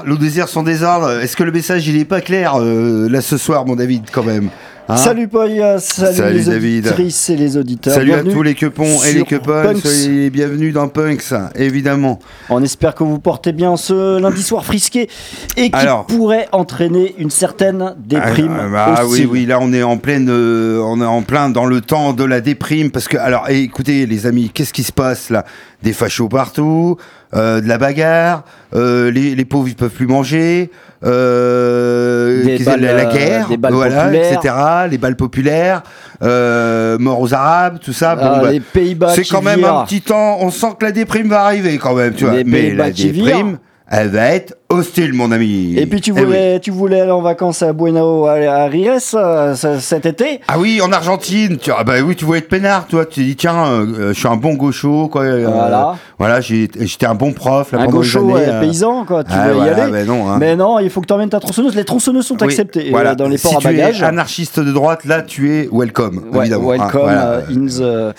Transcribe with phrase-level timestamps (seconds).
[0.00, 3.36] alors, le désir sans est-ce que le message il est pas clair euh, là ce
[3.36, 4.50] soir, mon David, quand même
[4.90, 4.96] Hein?
[4.96, 6.86] Salut Paul, salut, Salut, les David.
[6.86, 7.94] auditrices et les auditeurs.
[7.94, 9.76] Salut à tous les quepons et les Punks.
[9.76, 12.18] soyez les bienvenus dans Punks, évidemment.
[12.48, 15.08] On espère que vous portez bien ce lundi soir frisqué
[15.56, 18.56] et qui pourrait entraîner une certaine déprime.
[18.58, 21.66] Ah, bah, oui, oui, là on est en pleine, euh, on est en plein dans
[21.66, 24.92] le temps de la déprime parce que alors eh, écoutez les amis, qu'est-ce qui se
[24.92, 25.44] passe là?
[25.82, 26.96] Des fachos partout,
[27.34, 30.70] euh, de la bagarre, euh, les, les pauvres ils peuvent plus manger,
[31.04, 34.32] euh, Des qu'est-ce- balles, la, la guerre, des balles voilà, populaires.
[34.38, 34.54] etc.
[34.90, 35.82] Les balles populaires,
[36.22, 38.14] euh, mort aux Arabes, tout ça.
[38.16, 40.38] Bon, Ah, bah, les Pays-Bas c'est quand même un petit temps.
[40.40, 42.34] On sent que la déprime va arriver quand même, tu vois.
[42.44, 43.54] Mais la virent.
[43.90, 45.74] Elle va être hostile, mon ami.
[45.76, 46.24] Et puis tu Eh oui.
[46.24, 48.70] voulais, tu voulais aller en vacances à Buenos Aires
[49.14, 50.40] euh, ce- cet été?
[50.46, 53.04] Ah oui, en Argentine, tu ah bah oui, tu voulais être peinard, toi.
[53.04, 55.22] Tu dit tiens, euh, je suis un bon gaucho, quoi.
[55.22, 55.96] euh, Voilà.
[56.20, 57.72] voilà, j'étais un bon prof.
[57.72, 58.60] Là, Un gaucho années, euh, euh.
[58.60, 59.24] paysan, quoi.
[59.24, 60.36] Tu Ah, veux y aller bah non, hein.
[60.38, 61.74] Mais non, il faut que tu emmènes ta tronçonneuse.
[61.74, 63.16] Les tronçonneuses sont Oui, acceptées euh, voilà.
[63.16, 64.02] dans les si ports à tu es bagages.
[64.04, 66.70] anarchiste de droite, là, tu es welcome, Ouais, évidemment.
[66.70, 67.26] hein, welcome voilà.
[67.28, 68.14] euh, in the.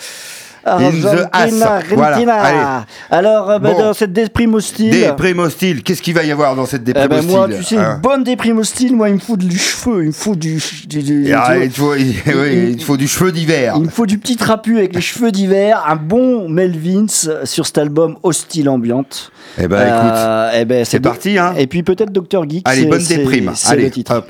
[0.64, 1.80] The Argentina.
[1.90, 2.34] Voilà, Argentina.
[2.42, 2.84] allez.
[3.10, 3.78] Alors, euh, bah, Bon.
[3.80, 4.90] dans cette déprime hostile.
[4.90, 7.62] Déprime hostile, qu'est-ce qu'il va y avoir dans cette eh déprime ben, hostile moi, tu
[7.64, 10.34] sais, hein une bonne déprime hostile, moi, il me faut du cheveu, il me faut
[10.36, 10.62] du.
[10.86, 13.74] du- du- Et, ah, il, faut, il- oui, il faut du cheveu d'hiver.
[13.76, 17.06] il me faut du petit trapu avec les cheveux d'hiver, un bon Melvins
[17.44, 19.30] sur cet album Hostile Ambiante.
[19.58, 21.54] Eh ben, écoute, Euh, eh ben, c'est parti, hein.
[21.58, 22.48] Et puis peut-être Dr.
[22.48, 22.62] Geek.
[22.68, 23.52] Allez, bonne déprime.
[23.66, 24.14] Allez, le titre.
[24.16, 24.28] hop.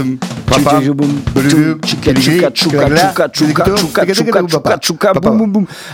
[0.00, 0.18] ähm,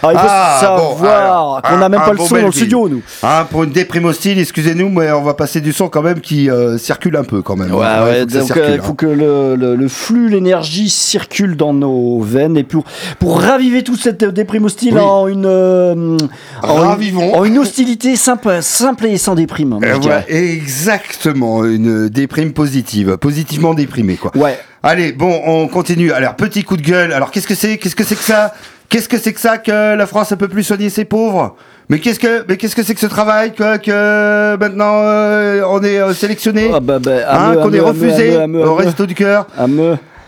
[0.02, 3.02] Alors il faut ah, savoir qu'on n'a même pas le son dans le studio, nous.
[3.22, 6.50] Ah, pour une déprime hostile, excusez-nous, mais on va passer du son quand même qui
[6.50, 7.72] euh, circule un peu quand même.
[7.72, 9.76] Ouais, donc il faut que euh, hein.
[9.76, 12.56] le flux, l'énergie circule dans nos veines.
[12.56, 15.46] Et pour raviver toute cette déprime hostile en une.
[15.46, 16.16] Euh,
[16.62, 18.60] en une hostilité simple
[19.04, 19.74] et sans déprime.
[19.74, 24.32] Hein, eh exactement, une déprime positive, positivement déprimée quoi.
[24.36, 24.58] Ouais.
[24.88, 26.12] Allez, bon, on continue.
[26.12, 27.12] Alors, petit coup de gueule.
[27.12, 27.76] Alors, qu'est-ce que c'est?
[27.76, 28.54] Qu'est-ce que c'est que ça?
[28.88, 31.56] Qu'est-ce que c'est que ça que la France ne peut plus soigner ses pauvres?
[31.88, 35.82] Mais qu'est-ce que mais qu'est-ce que c'est que ce travail que, que maintenant euh, on
[35.82, 36.70] est euh, sélectionné?
[36.72, 39.48] Hein, qu'on est refusé au resto du cœur?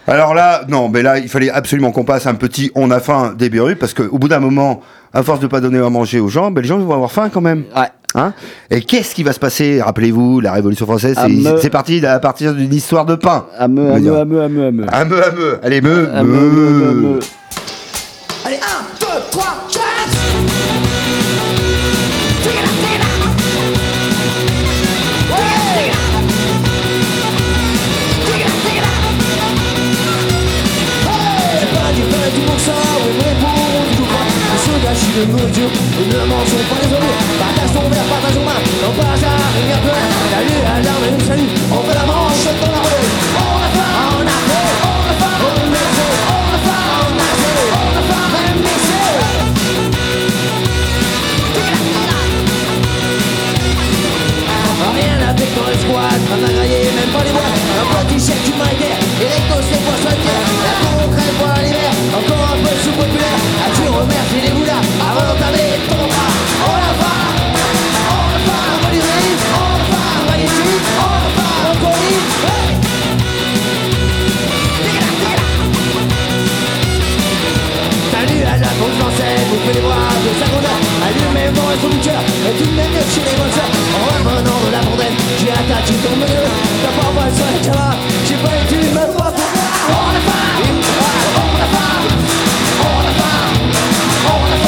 [0.09, 3.35] Alors là non mais là il fallait absolument qu'on passe un petit on a faim
[3.39, 4.81] des berrues parce que au bout d'un moment
[5.13, 7.13] à force de ne pas donner à manger aux gens, ben, les gens vont avoir
[7.13, 7.65] faim quand même.
[7.77, 7.89] Ouais.
[8.15, 8.33] Hein
[8.71, 9.83] Et qu'est-ce qui va se passer?
[9.83, 11.17] Rappelez-vous, la Révolution française,
[11.61, 13.47] c'est parti à partir d'une histoire de pain.
[13.59, 14.87] Ameux, ameux, ameux, ameux, ameux.
[14.91, 15.59] Ameux, ameux.
[15.63, 15.81] Allez.
[35.19, 37.19] de Ne mangeons pas les oignons.
[37.41, 39.99] Partage ton verre, partage ton main Non pas à rien peur
[40.31, 43.71] La lue, l'alarme et nous salut On veut la manche dans la rue On a
[43.75, 44.67] faim, on a faim.
[44.89, 45.99] On a faim, on a faim.
[46.29, 48.29] On a faim, on a faim.
[55.91, 57.43] On même avec même pas les bois.
[58.01, 60.28] Un petit chef du maillère, et les gosses, les poissons,
[79.73, 80.79] les bras de sa grandeur
[81.55, 81.77] mon Et
[83.13, 83.57] chez les bonnes
[83.95, 86.45] En revenant de la bordelle J'ai attaqué ton milieu
[86.83, 86.91] Ta
[87.35, 90.65] sur la J'ai pas été ma On oh, la femme.
[91.39, 92.07] On la femme.
[94.31, 94.59] On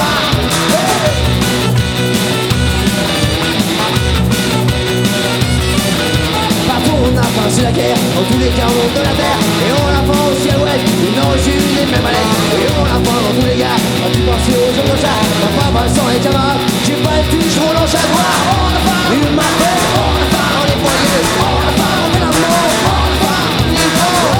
[7.02, 7.96] on a faim, c'est la guerre.
[8.18, 9.40] En tous les carreaux de la terre.
[9.66, 12.98] Et on la prend au ciel ouest Une origine et même à Et on la
[13.04, 13.78] prend dans tous les gars.
[14.00, 14.59] Quand tu
[14.96, 15.48] chat, la
[15.78, 16.20] à et
[16.84, 18.34] j'ai pas le touche, roule en chat noir.
[19.12, 20.10] Une m'appelle, on
[21.40, 23.06] on fait l'amour, on
[23.70, 24.30] les gros,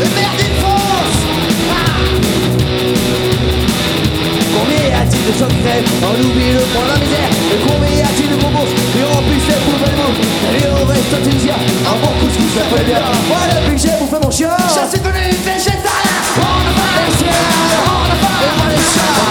[0.00, 1.18] le maire France.
[4.54, 8.36] Combien a-t-il de secrets, on oublie le point de la misère, et combien a-t-il de
[8.36, 10.20] bonbons, et remplissent les poubelles moules,
[10.54, 13.00] et au reste en Tunisie, un bon couscous, ça fait bien.
[13.28, 16.04] Moi depuis que j'ai bouffé mon chien, je suis devenu végétal,
[16.36, 16.88] on ne va
[17.96, 19.23] on va.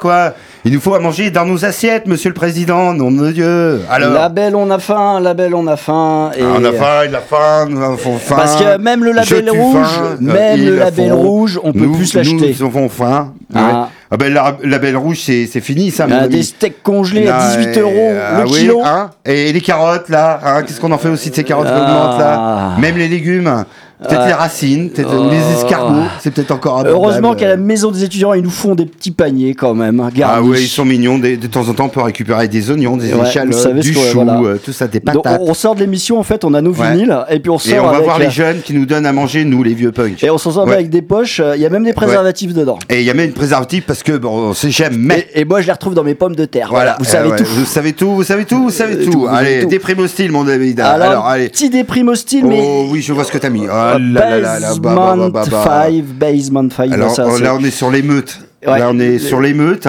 [0.00, 0.32] Quoi.
[0.66, 3.82] Il nous faut à manger dans nos assiettes, monsieur le président, nom de Dieu.
[3.90, 6.30] Alors, Label, on a faim, label, on a faim.
[6.36, 6.42] Et...
[6.42, 8.36] Ah, on a faim, il a faim, nous avons faim.
[8.36, 11.94] Parce que même le label rouge, faim, même le la label rouge, on peut Nous-
[11.96, 12.56] plus l'acheter.
[12.58, 13.34] Nous avons faim.
[13.54, 13.58] Ah.
[13.58, 13.86] Ouais.
[14.10, 17.36] Ah ben, la- le label rouge, c'est fini, ça, mon Ah, des steaks congelés à
[17.40, 18.80] Ah, 18 et- euros ah le kilo.
[18.84, 21.72] hein et les carottes, là hein, Qu'est-ce qu'on en fait aussi de ces carottes qui
[21.74, 21.82] Ah.
[21.82, 23.64] augmentent, là Même les légumes
[24.02, 26.96] Peut-être les racines, peut-être les escargots, c'est peut-être encore abordable.
[27.04, 30.10] Heureusement qu'à la maison des étudiants, ils nous font des petits paniers quand même, hein,
[30.22, 31.18] Ah ouais, ils sont mignons.
[31.18, 34.00] Des- de temps en temps, on peut récupérer des oignons, des Ouais, échalotes, du chou,
[34.14, 34.40] voilà.
[34.40, 35.40] euh, tout ça, des patates.
[35.40, 36.90] on, on sort de l'émission, en fait, on a nos Ouais.
[36.92, 38.84] vinyles, et puis on sort Et on va avec, voir euh, les jeunes qui nous
[38.84, 40.22] donnent à manger, nous, les vieux punks.
[40.24, 40.74] Et on s'en sort Ouais.
[40.74, 42.78] avec des poches, euh, il y a même des préservatifs dedans.
[42.90, 45.28] Et il y a même une préservative parce que, bon, on sait jamais.
[45.34, 46.68] Et, et moi, je les retrouve dans mes pommes de terre.
[46.70, 47.44] Voilà, vous Eh savez ouais, tout.
[47.44, 49.26] Vous savez tout, vous savez tout, vous savez Euh, tout.
[49.30, 50.80] allez, déprime au style, mon David.
[50.80, 52.60] Alors, petit déprime hostile, mais.
[52.60, 53.66] Oh oui, je vois ce que t'as mis.
[53.98, 55.64] Là là là là, Basement bah, bah, bah.
[55.86, 56.92] 5, Basement 5.
[56.92, 58.38] Alors ça, oh, là, on est sur l'émeute.
[58.66, 58.78] Ouais.
[58.78, 59.88] Là, on est sur l'émeute.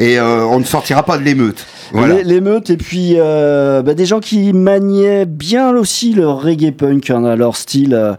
[0.00, 1.64] Et euh, on ne sortira pas de l'émeute.
[1.92, 2.22] Voilà.
[2.22, 7.34] L'émeute et puis euh, bah, des gens qui maniaient bien aussi le reggae punk, hein,
[7.34, 7.94] leur style.
[7.94, 8.12] euh,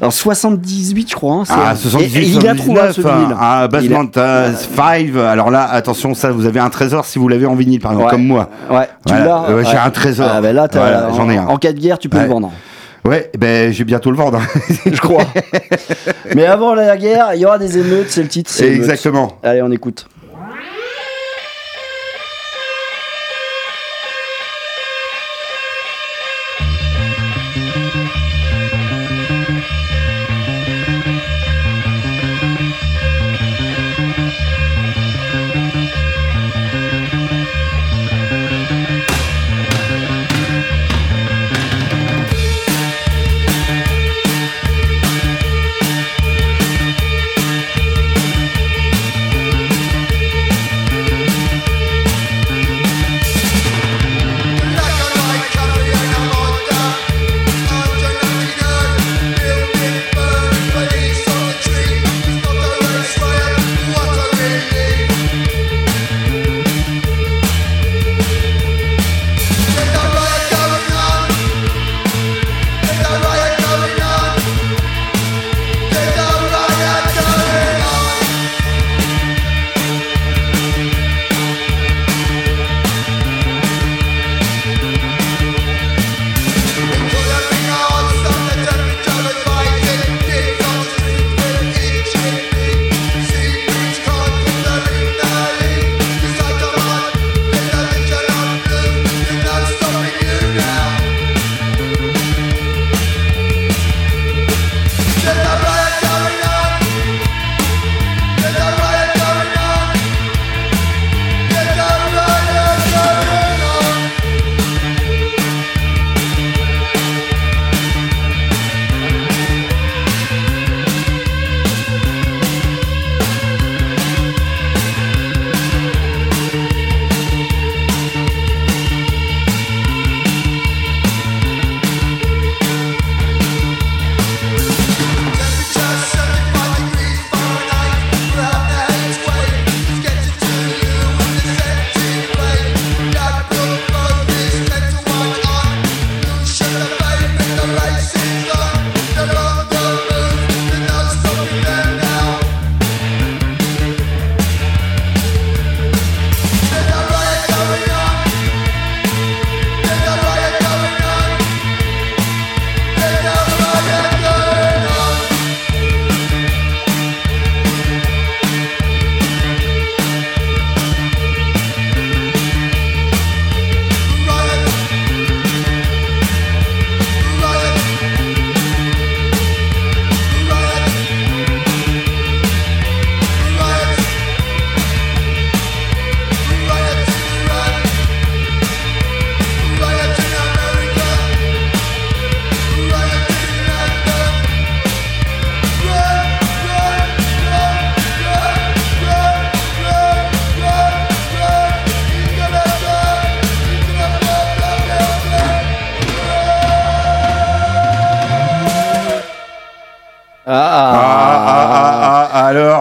[0.00, 1.34] en 78, je crois.
[1.34, 3.36] hein, Ah, 78, et- et il a trouvé hein, 79, vinyle.
[3.38, 4.04] Ah, Basement
[4.74, 5.16] 5.
[5.16, 8.06] Alors là, attention, ça, vous avez un trésor si vous l'avez en vinyle, par exemple,
[8.06, 8.12] Ouais.
[8.12, 8.48] comme moi.
[8.70, 9.24] Ouais, tu Voilà.
[9.48, 9.54] l'as.
[9.54, 10.28] Ouais, j'ai un trésor.
[10.32, 11.46] Ah, bah là, Voilà, j'en ai en- un.
[11.48, 12.50] En cas de guerre, tu peux le vendre.
[13.06, 14.40] Ouais, ben, je vais bientôt le vendre.
[14.84, 15.26] Je crois.
[16.34, 18.50] Mais avant la guerre, il y aura des émeutes, c'est le titre.
[18.52, 18.66] c'est.
[18.66, 19.38] Exactement.
[19.44, 20.08] Allez, on écoute.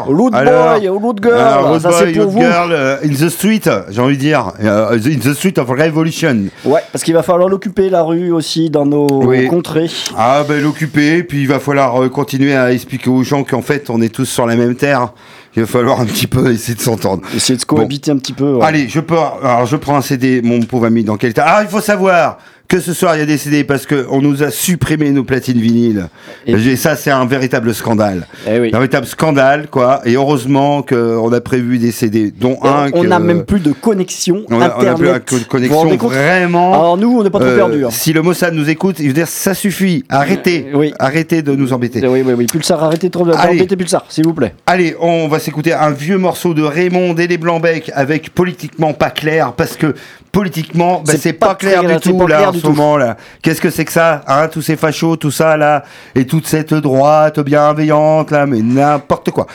[0.05, 2.39] Alors Loot alors, boy, loot girl, alors, ça c'est pour vous.
[2.39, 4.51] girl, euh, in the street, j'ai envie de dire.
[4.63, 6.45] Euh, in the street of revolution.
[6.63, 9.47] Ouais, parce qu'il va falloir l'occuper la rue aussi dans nos Oui.
[9.47, 9.89] contrées.
[10.17, 13.89] Ah, ben l'occuper, puis il va falloir euh, continuer à expliquer aux gens qu'en fait,
[13.89, 15.09] on est tous sur la même terre.
[15.55, 17.21] Il va falloir un petit peu essayer de s'entendre.
[17.35, 18.55] Essayer de cohabiter un petit peu.
[18.55, 18.65] ouais.
[18.65, 19.15] Allez, je peux.
[19.43, 22.37] Alors, je prends un CD, mon pauvre ami, dans quel état Ah, il faut savoir
[22.67, 25.59] que ce soir, il y a des CD parce qu'on nous a supprimé nos platines
[25.59, 26.07] vinyles.
[26.47, 28.27] Et- ça, c'est un véritable scandale.
[28.47, 28.69] Eh oui.
[28.73, 30.01] Un véritable scandale, quoi.
[30.05, 32.89] Et heureusement qu'on a prévu des CD, dont Et un.
[32.93, 35.45] on n'a même plus de connexion on a- on a plus la co- Vous vous
[35.45, 36.73] connexion vraiment.
[36.73, 37.85] Alors nous, on n'est pas trop Euh, perdus.
[37.85, 37.89] hein.
[37.91, 40.03] Si le Mossad nous écoute, il veut dire ça suffit.
[40.09, 40.67] Arrêtez.
[40.73, 40.93] Oui.
[40.99, 42.05] Arrêtez de nous embêter.
[42.07, 42.45] Oui, oui, oui.
[42.47, 43.57] Pulsar, arrêtez de Allez.
[43.57, 44.53] d'embêter Pulsar, s'il vous plaît.
[44.65, 49.09] Allez, on va s'écouter un vieux morceau de Raymond et les Blancs-Bec avec politiquement pas
[49.09, 49.93] clair parce que
[50.35, 53.17] politiquement bah, C'est pas pas, clair clair, du tout là clair en ce moment là.
[53.41, 56.73] Qu'est-ce que c'est que ça hein, tous ces fachos, tout ça là et toute cette
[56.73, 59.47] droite bienveillante là mais n'importe quoi.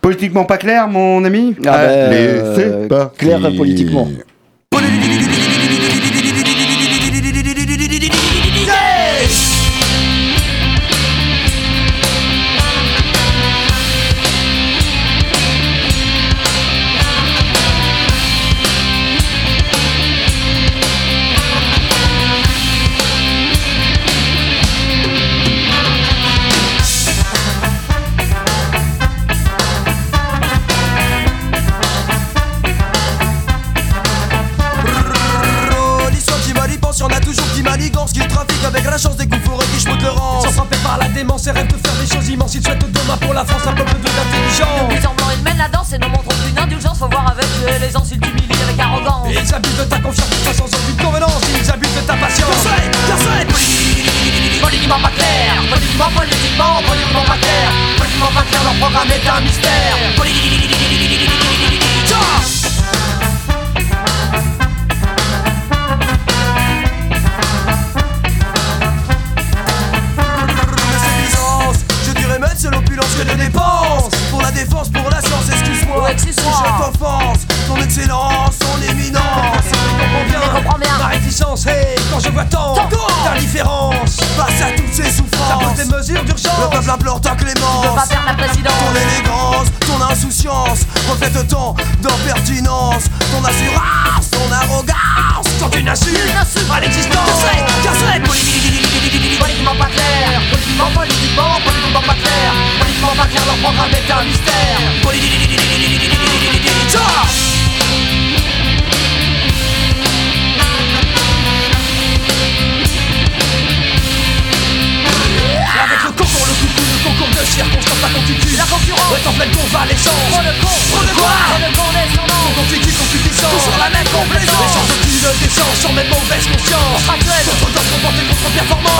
[0.00, 1.54] Politiquement pas clair mon ami?
[1.60, 4.08] Ah, bah, euh, c'est pas clair politiquement.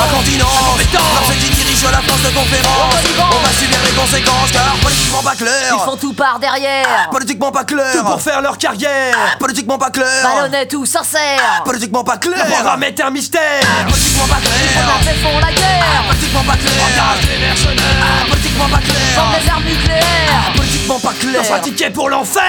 [0.02, 1.02] Incontinence, Incompétence.
[1.14, 2.94] lorsque qui dirige la France de conférence.
[3.18, 7.08] On va subir les conséquences car politiquement pas clair ils font tout par derrière.
[7.10, 9.14] Politiquement pas clair Tout pour faire leur carrière.
[9.38, 11.62] Politiquement pas clair Malhonnête ou sincère.
[11.64, 13.40] Politiquement pas Le programme clair est un mystère.
[13.88, 16.04] Politiquement pas On clair a fait font la guerre.
[16.08, 18.26] Politiquement pas clair Engage les mercenaires.
[18.28, 20.52] Politiquement pas clair des armes nucléaires.
[20.56, 22.42] Politiquement pas clair un ticket pour l'enfer.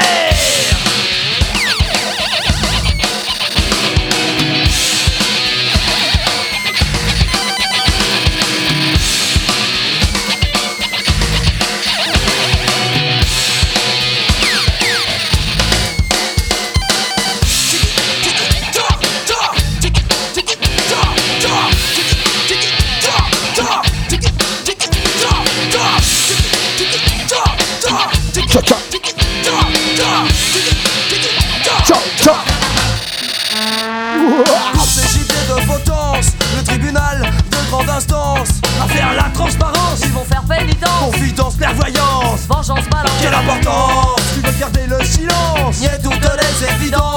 [34.74, 38.50] Pour ces gibiers de potence Le tribunal de grande instance
[38.82, 40.02] À faire la transparence.
[40.04, 41.12] Ils vont faire pénitence.
[41.13, 43.12] Confidence, clairvoyance Vengeance, balance.
[43.21, 45.80] Quelle importance Tu veux garder le silence.
[45.80, 47.14] Niais toutes les évidences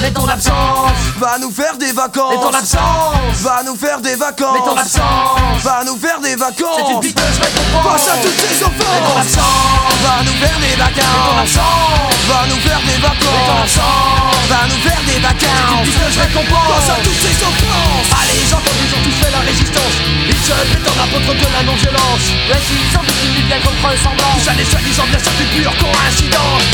[0.00, 0.92] Mais ton Ton absence.
[1.18, 3.42] Va nous faire des vacances Et ton absence.
[3.42, 5.62] Va nous faire des vacances Mais ton absence.
[5.62, 7.92] Va nous faire des vacances C'est une piteuse récompense.
[7.92, 10.00] Face à toutes ces Et ton offenses absence.
[10.00, 12.16] Va nous faire des Et ton vacances absence.
[12.28, 14.48] Va nous faire des Et ton vacances absence.
[14.48, 16.72] Va nous faire des Une vacances piteuse récompense.
[16.72, 19.94] Face à toutes ces offenses Allez, j'entends qu'ils ont tous fait la résistance.
[20.00, 22.24] Ils se mettent en apôtre de la non-violence.
[22.48, 24.40] Ouais, ils sont victimes d'une quelconque ressemblance.
[24.40, 26.64] Tout ça n'est soi-disant bien sûr une pure coïncidence.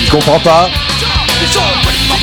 [0.00, 0.70] Il comprend pas.
[1.80, 2.18] Politiquement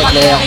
[0.00, 0.38] pas clair.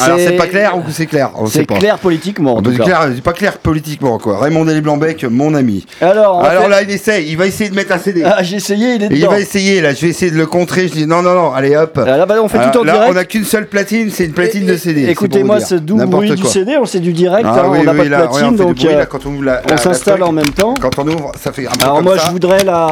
[0.00, 1.74] Alors c'est pas clair ou c'est clair On sait C'est pas.
[1.76, 2.54] clair politiquement.
[2.54, 2.84] en Ah bah, tout C'est cas.
[2.84, 4.38] clair, c'est pas clair politiquement quoi.
[4.38, 5.84] Raymond Elie Blanbec, mon ami.
[6.00, 8.22] Alors, en Alors fait- là, il essaye, il va essayer de mettre un CD.
[8.24, 9.30] Ah, j'ai essayé, il est Et il dedans.
[9.32, 10.88] va essayer là, je vais essayer de le contrer.
[10.88, 11.98] Je dis non, non, non, allez hop.
[12.06, 13.12] Ah, Là, bah, on fait Alors, tout en là, direct.
[13.12, 15.04] on a qu'une seule platine, c'est une platine de CD.
[15.06, 16.50] c'est Écoutez-moi ce doux N'importe bruit du quoi.
[16.50, 18.36] CD, on c'est du direct, Ah, hein, oui, on n'a oui, pas de là, platine,
[18.36, 19.76] regarde, on fait du donc bruit, euh, là, quand on ouvre la- on la- la
[19.78, 20.28] s'installe truc.
[20.28, 20.74] en même temps.
[20.80, 22.24] Quand on ouvre, ça fait un peu Alors comme moi ça.
[22.26, 22.86] je voudrais la...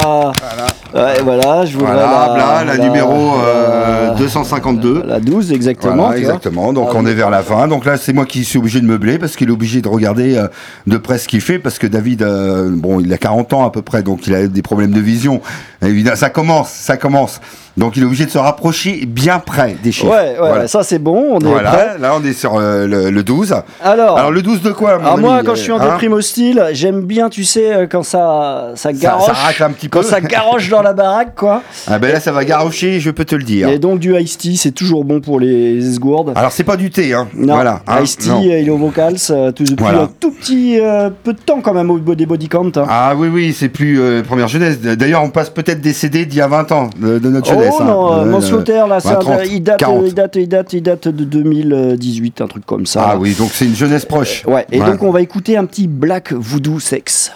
[0.94, 2.55] Ouais, voilà, je voudrais Voilà, la...
[2.64, 5.02] là, la numéro euh, la- 252.
[5.06, 5.94] La 12 exactement.
[5.96, 6.72] Voilà, exactement.
[6.72, 7.10] Donc Ah, on oui.
[7.10, 7.68] est vers la fin.
[7.68, 10.36] Donc là, c'est moi qui suis obligé de meubler parce qu'il est obligé de regarder
[10.36, 10.48] euh,
[10.86, 13.70] de près ce qu'il fait parce que David, euh, bon, il a 40 ans à
[13.70, 15.40] peu près, donc il a des problèmes de vision.
[15.82, 17.40] Évidemment, ça commence, ça commence.
[17.76, 20.10] Donc il est obligé de se rapprocher bien près des chiffres.
[20.10, 20.66] Ouais, ouais, Voilà.
[20.68, 21.98] ça c'est bon, on est Voilà, prêt.
[22.00, 23.54] là on est sur euh, le, le 12.
[23.84, 25.90] Alors, Alors le 12 de quoi mon alors moi ami quand je suis en Hein
[25.90, 29.26] déprime hostile, j'aime bien, tu sais, euh, quand ça, ça garoche.
[29.26, 30.00] ça racle un petit peu.
[30.00, 31.62] quand ça garoche dans la baraque, quoi.
[31.88, 33.68] Ah ben là ça va garrocher, je peux te le dire.
[33.68, 36.32] Et donc du Ice Tea, c'est toujours bon pour les esgourdes.
[36.34, 37.28] Alors c'est pas du thé, hein.
[37.34, 37.82] Non, voilà.
[37.86, 38.40] hein, Ice Tea, non.
[38.42, 40.02] il est au vocals euh, tout, depuis Voilà.
[40.02, 42.72] un tout petit euh, peu de temps quand même au des body count.
[42.76, 42.86] hein.
[42.88, 44.80] Ah oui, oui, c'est plus euh, première jeunesse.
[44.80, 47.64] D'ailleurs, on passe peut-être des CD d'il y a 20 ans de, de notre jeunesse.
[47.65, 47.84] Oh hein.
[47.84, 50.04] non, euh, Euh, mon slaughter là, ouais, c'est un- 30, il, date, 40.
[50.06, 53.08] il, date, il, date, il date de 2018, un truc comme ça.
[53.12, 54.44] Ah oui, donc c'est une jeunesse proche.
[54.46, 57.32] Ouais, et donc on va écouter un petit Black Voodoo Sex.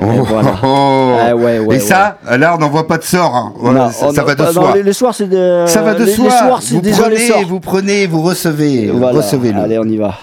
[0.00, 0.54] Et Oh, voilà.
[0.62, 1.16] oh, oh.
[1.20, 3.34] Ah ouais, ouais, Et ça, là, on n'en voit pas de sort.
[3.36, 3.52] hein.
[3.58, 4.72] Voilà, Non, ça, oh ça non, va de bah non, soi.
[4.74, 6.24] les, les soirs, c'est de, Ça va de les, soi.
[6.24, 8.90] Les soirs, c'est vous déjà prenez, vous prenez, vous recevez.
[8.90, 9.18] Voilà.
[9.18, 9.60] Recevez-le.
[9.60, 10.14] Allez, on y va.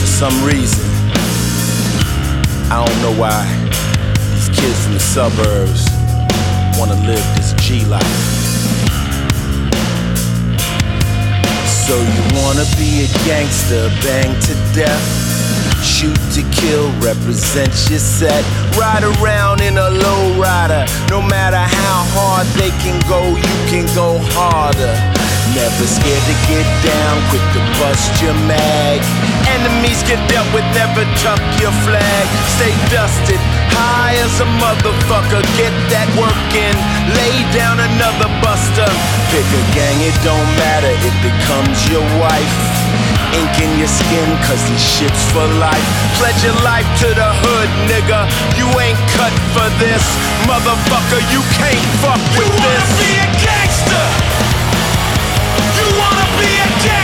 [0.00, 0.84] For some reason,
[2.70, 3.44] I don't know why
[4.60, 5.88] kids from the suburbs
[6.76, 8.04] want to live this G life.
[11.88, 15.00] So you wanna be a gangster, bang to death,
[15.82, 18.44] shoot to kill, represent your set,
[18.76, 20.84] ride around in a low rider.
[21.08, 24.92] No matter how hard they can go, you can go harder.
[25.56, 29.29] Never scared to get down, quick to bust your mag.
[29.56, 32.24] Enemies get dealt with, never tuck your flag.
[32.54, 33.40] Stay dusted,
[33.74, 35.42] high as a motherfucker.
[35.58, 36.76] Get that work in,
[37.18, 38.86] lay down another buster.
[39.34, 42.56] Pick a gang, it don't matter, it becomes your wife.
[43.34, 45.86] Ink in your skin, cause this shit's for life.
[46.18, 48.26] Pledge your life to the hood, nigga.
[48.58, 50.02] You ain't cut for this.
[50.50, 52.86] Motherfucker, you can't fuck with you this.
[52.86, 54.06] You wanna be a gangster?
[55.78, 56.99] You wanna be a gangster?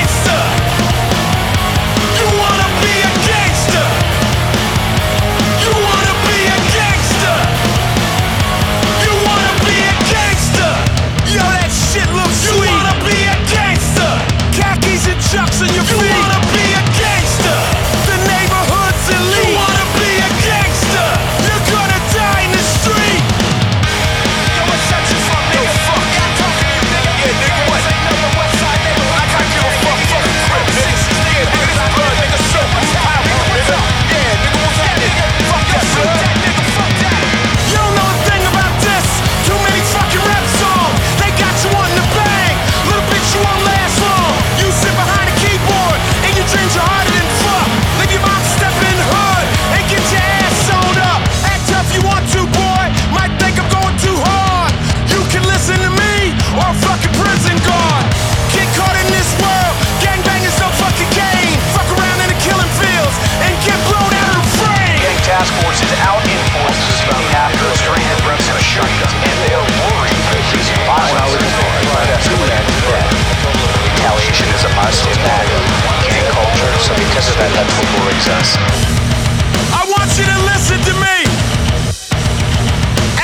[76.87, 78.51] Culture, so because of that, that's what worries us.
[79.75, 81.19] I want you to listen to me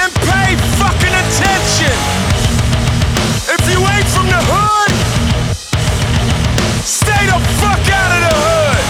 [0.03, 1.95] and pay fucking attention.
[3.51, 4.93] If you ain't from the hood,
[6.83, 8.83] stay the fuck out of the hood.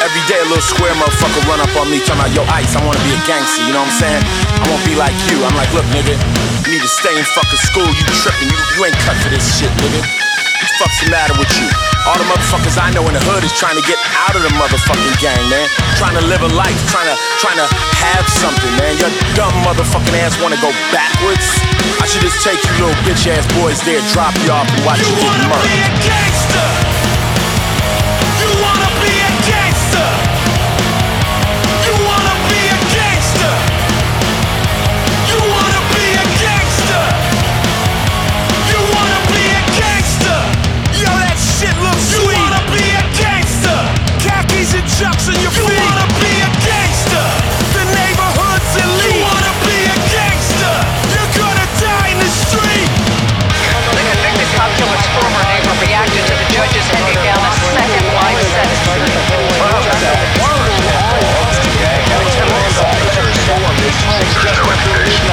[0.00, 2.80] Every day a little square motherfucker run up on me talking about, yo, Ice, I
[2.84, 4.22] wanna be a gangster, you know what I'm saying?
[4.58, 5.42] I wanna be like you.
[5.44, 6.16] I'm like, look, nigga,
[6.66, 9.44] you need to stay in fucking school, you tripping, you, you ain't cut for this
[9.58, 10.00] shit, nigga.
[10.00, 11.89] What the fuck's the matter with you?
[12.10, 14.50] All the motherfuckers I know in the hood is trying to get out of the
[14.58, 15.70] motherfucking gang, man.
[15.94, 18.98] Trying to live a life, trying to trying to have something, man.
[18.98, 21.46] Your dumb motherfucking ass wanna go backwards?
[22.02, 25.06] I should just take you little bitch ass boys there, drop you off and watch
[25.06, 26.69] you, get murdered.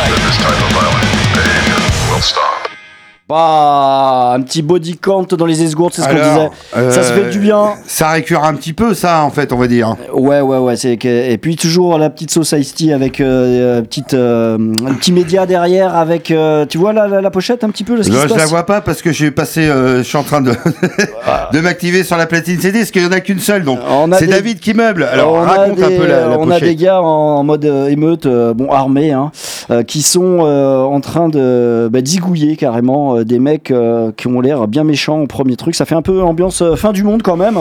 [0.10, 1.04] that this type of violent
[1.36, 2.57] behavior will stop.
[3.30, 6.50] Bah, un petit body count dans les esgourdes, c'est ce qu'on disait.
[6.72, 7.74] Alors, Ça se fait euh, du bien.
[7.86, 9.98] Ça récure un petit peu, ça, en fait, on va dire.
[10.14, 10.78] Ouais, ouais, ouais.
[10.78, 14.94] c'est Et puis toujours la petite sauce Ice Tea avec euh, euh, petite, euh, un
[14.94, 16.32] petit média derrière avec.
[16.32, 18.28] euh, tu vois la, la, la pochette un petit peu là, ce qui Là, se
[18.30, 20.54] je la vois pas parce que j'ai passé, euh, je suis en train de,
[21.52, 23.80] de m'activer sur la platine CD, parce qu'il y en a qu'une seule, donc
[24.14, 25.04] c'est des- David qui meuble.
[25.04, 27.66] Alors on a raconte des, un peu la, la on a des gars en mode
[27.66, 29.32] euh, émeute, euh, bon armés, hein,
[29.70, 34.28] euh, qui sont euh, en train de bah, zigouiller carrément euh, des mecs euh, qui
[34.28, 35.76] ont l'air bien méchants au premier truc.
[35.76, 37.58] Ça fait un peu ambiance euh, fin du monde quand même.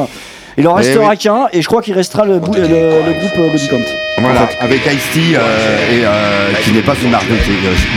[0.58, 1.16] Il en Eh restera oui.
[1.18, 3.78] qu'un et je crois qu'il restera le, bou- le, le groupe Body Count.
[4.18, 4.56] Voilà, En fait.
[4.60, 7.34] avec Ice-T, euh, et, euh, qui n'est pas une marque euh,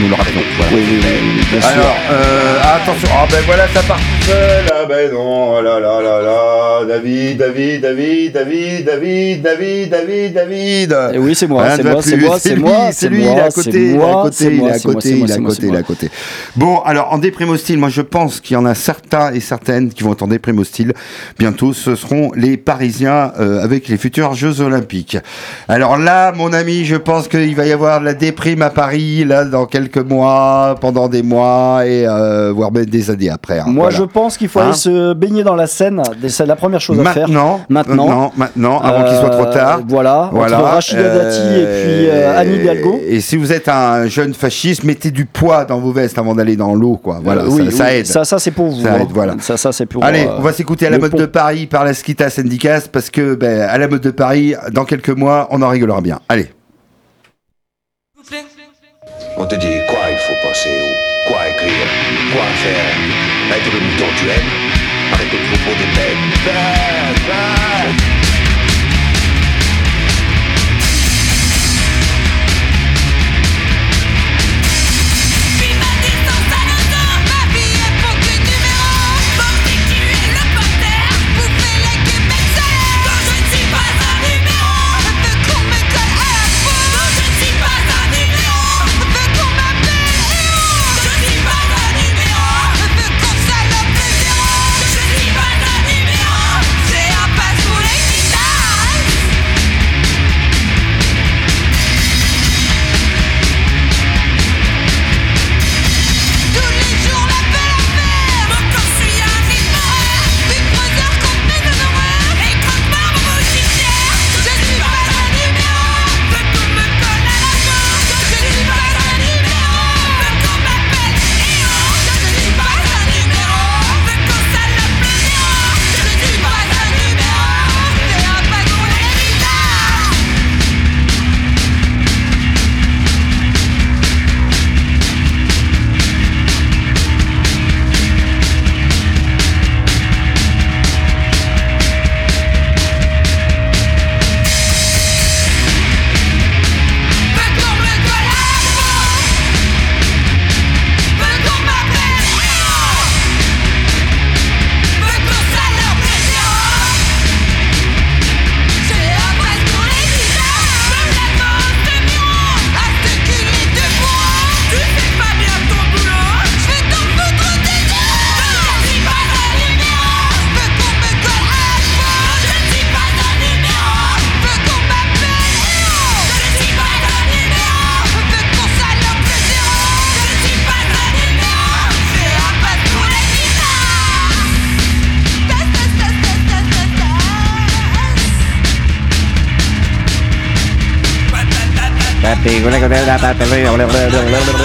[0.02, 0.42] nous le rappelons.
[0.58, 0.72] Voilà.
[0.74, 1.70] Oui, oui, oui, bien sûr.
[1.70, 5.80] Alors, euh, attention, ah ben voilà, ça part tout seul, ah ben non, oh là
[5.80, 10.96] là là là, David, David, David, David, David, David, David, David.
[11.14, 13.28] Et oui, c'est moi, Rien c'est moi, c'est moi, c'est lui, moi, c'est lui, il
[13.28, 15.54] est à côté, il est à côté, il est à côté, il est à côté,
[15.54, 15.82] c'est il est à moi.
[15.82, 16.10] côté.
[16.54, 19.90] Bon, alors en déprime hostile, moi je pense qu'il y en a certains et certaines
[19.90, 20.92] qui vont être en déprime hostile.
[21.38, 25.16] Bientôt, ce seront les Parisiens euh, avec les futurs Jeux Olympiques.
[25.68, 29.24] Alors là, mon ami, je pense qu'il va y avoir de la déprime à Paris
[29.24, 33.58] là dans quelques mois, pendant des mois et euh, voire même des années après.
[33.58, 33.64] hein.
[33.66, 33.96] Moi, Voilà.
[33.98, 36.02] je pense qu'il faut Hein aller se baigner dans la Seine.
[36.28, 37.28] C'est la première chose à faire.
[37.28, 38.06] Maintenant, Maintenant.
[38.06, 39.80] maintenant, maintenant, avant qu'il soit trop Euh, tard.
[39.88, 40.58] Voilà, Voilà.
[40.58, 43.00] entre Rachida Dati et puis euh, Anne Hidalgo.
[43.06, 46.56] Et si vous êtes un jeune fasciste, mettez du poids dans vos vestes avant d'aller
[46.56, 47.20] dans l'eau, quoi.
[47.22, 48.06] Voilà, Euh, oui, ça, ça aide.
[48.06, 48.82] Ça, ça c'est pour vous.
[48.82, 48.98] Ça hein.
[49.02, 49.34] aide, voilà.
[49.40, 50.04] Ça, ça c'est pour.
[50.04, 51.18] Allez, euh, on va s'écouter à la mode pont.
[51.18, 54.84] de Paris par la Skita Syndicas parce que ben, à la mode de Paris, dans
[54.84, 56.20] quelques mois, on en rigolera bien.
[56.28, 56.52] Allez.
[59.36, 61.88] On te dit quoi il faut penser, ou quoi écrire,
[62.32, 62.94] quoi faire.
[63.56, 64.52] Être le mouton tu aimes,
[65.14, 66.20] avec le troupeau des bêtes.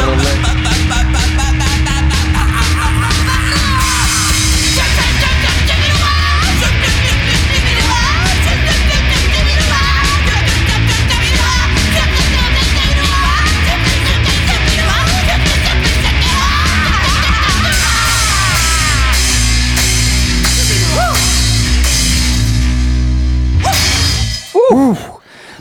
[0.05, 0.54] Fantástico.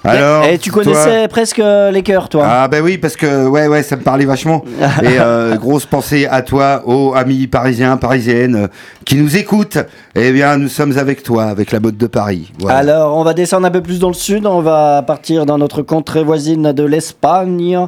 [0.05, 2.45] Alors, Et tu toi connaissais presque euh, les cœurs, toi.
[2.47, 4.63] Ah ben oui parce que ouais ouais ça me parlait vachement
[5.03, 8.67] et euh, grosse pensée à toi aux amis parisiens parisiennes euh,
[9.07, 9.79] qui nous écoutent
[10.15, 12.77] eh bien nous sommes avec toi avec la mode de Paris Voilà.
[12.79, 14.45] Alors, on va descendre un peu plus dans le sud.
[14.47, 17.79] On va partir dans notre contrée voisine de l'Espagne.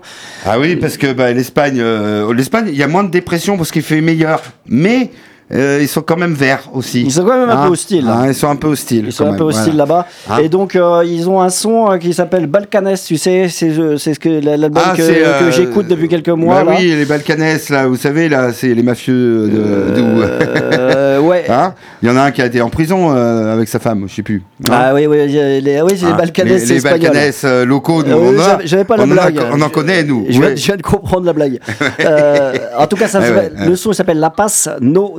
[0.46, 3.70] ah oui parce que bah, l'Espagne euh, l'Espagne il y a moins de dépression parce
[3.70, 5.10] qu'il fait meilleur mais
[5.54, 7.02] euh, ils sont quand même verts aussi.
[7.02, 8.18] Ils sont quand même un peu hostiles, là.
[8.18, 9.04] Hein, ils sont un peu hostiles.
[9.06, 9.78] Ils sont un peu hostiles voilà.
[9.78, 10.06] là-bas.
[10.30, 13.72] Hein Et donc, euh, ils ont un son euh, qui s'appelle Balkanes, tu sais, c'est
[13.98, 16.64] c'est ce que l'album Ah, que, j'écoute depuis quelques mois.
[16.64, 16.76] bah là.
[16.80, 19.94] oui, les Balkanès, là, vous savez, là, c'est les mafieux de.
[19.96, 21.44] d'où ouais.
[21.50, 24.14] Hein Il y en a un qui a été en prison avec sa femme, je
[24.16, 24.42] sais plus.
[24.68, 28.02] Hein Ah oui, oui, les, les- oui, c'est les Hein Balkanes les, les euh, locaux,
[28.02, 29.40] nous, on a- j'avais- pas la on en a- blague.
[29.52, 30.26] on en connaît, nous.
[30.28, 31.60] Je viens, de comprendre la blague.
[32.78, 33.68] En tout cas, ça Ouais, s'appelle- ouais, ouais.
[33.68, 35.18] le son s'appelle La Passe No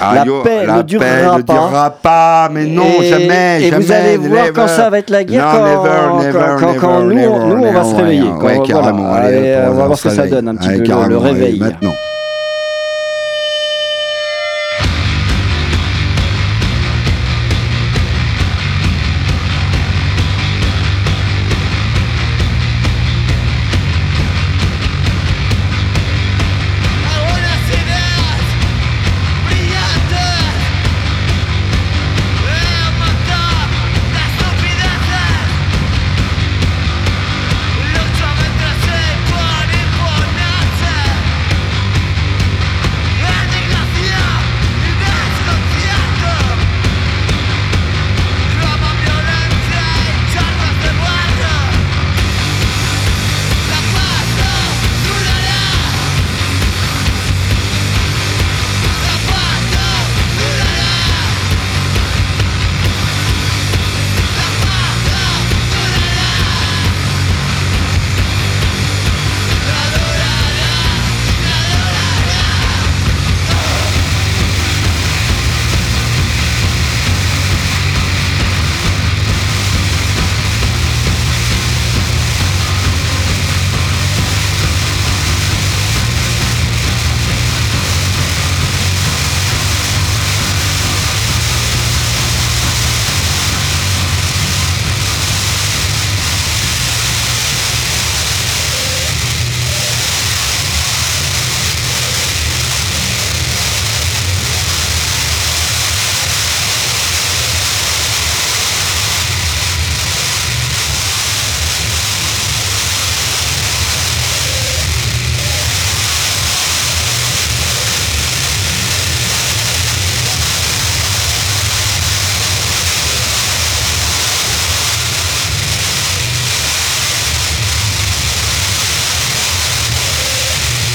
[0.00, 1.52] Ah, la yo, paix la ne durera paix ne pas.
[1.52, 3.84] durera pas, mais non, Et- jamais, et jamais.
[3.84, 4.52] vous allez voir never.
[4.54, 7.56] quand ça va être la guerre, Non, quand, never, never, quand- quand- quand never, nous,
[7.56, 8.28] nous, on va se réveiller.
[8.30, 11.58] ouais, carrément, allez, on va voir ce que ça donne un petit peu le- réveil.
[11.58, 11.90] Maintenant.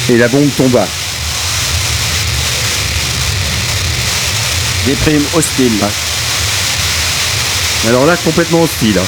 [0.10, 0.88] Et la bombe tomba.
[4.88, 5.86] Des primes hostiles.
[7.88, 9.00] Alors là, complètement hostile.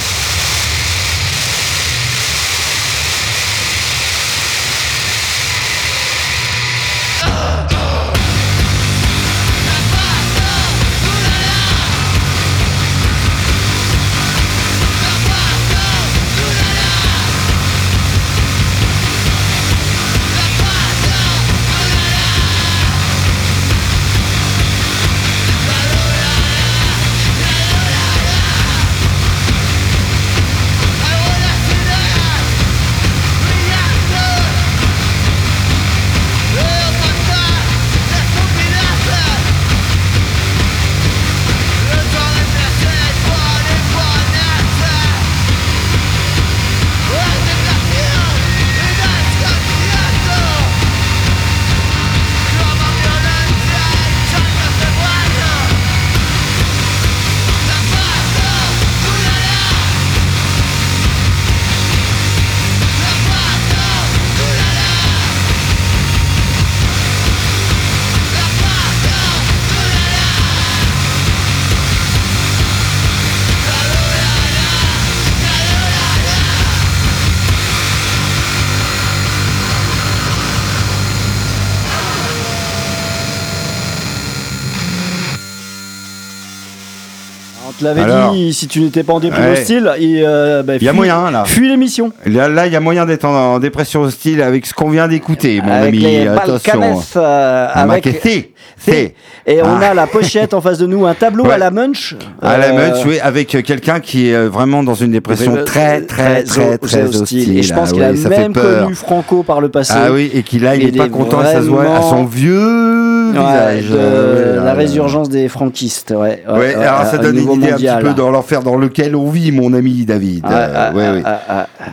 [87.81, 88.31] Te l'avait Alors.
[88.33, 89.29] dit, si tu n'étais pas en Ouais.
[89.53, 91.43] hostile, euh, bah, Il y a moyen, là.
[91.45, 92.11] Fuis l'émission.
[92.25, 95.07] Là, là, il y a moyen d'être en, en dépression hostile avec ce qu'on vient
[95.07, 95.99] d'écouter, mon avec ami.
[95.99, 96.81] les Attention.
[97.17, 98.53] Euh, avec Maquetté.
[98.77, 99.13] C'est-
[99.47, 99.89] Et on Ah.
[99.89, 101.53] a la pochette en face de nous, un tableau Ouais.
[101.53, 102.15] à la Munch.
[102.41, 106.01] À la Euh, meute, oui, avec euh, quelqu'un qui est vraiment dans une dépression très,
[106.01, 107.57] très, très, très, hostile.
[107.57, 109.93] Et je pense Ah qu'il a oui, fait même connu Franco par le passé.
[109.95, 112.01] Ah oui, et qu'il a, il Il est pas est content, ça se voit à
[112.01, 112.90] son vieux
[113.37, 113.89] Ouais, visage.
[113.91, 114.73] de Euh, la là, là.
[114.73, 116.43] résurgence des franquistes, ouais.
[116.47, 119.29] Ouais, ouais, alors ça donne une idée un petit peu dans l'enfer dans lequel on
[119.29, 120.45] vit, mon ami David.
[120.49, 120.91] Euh.
[120.93, 121.23] Allez,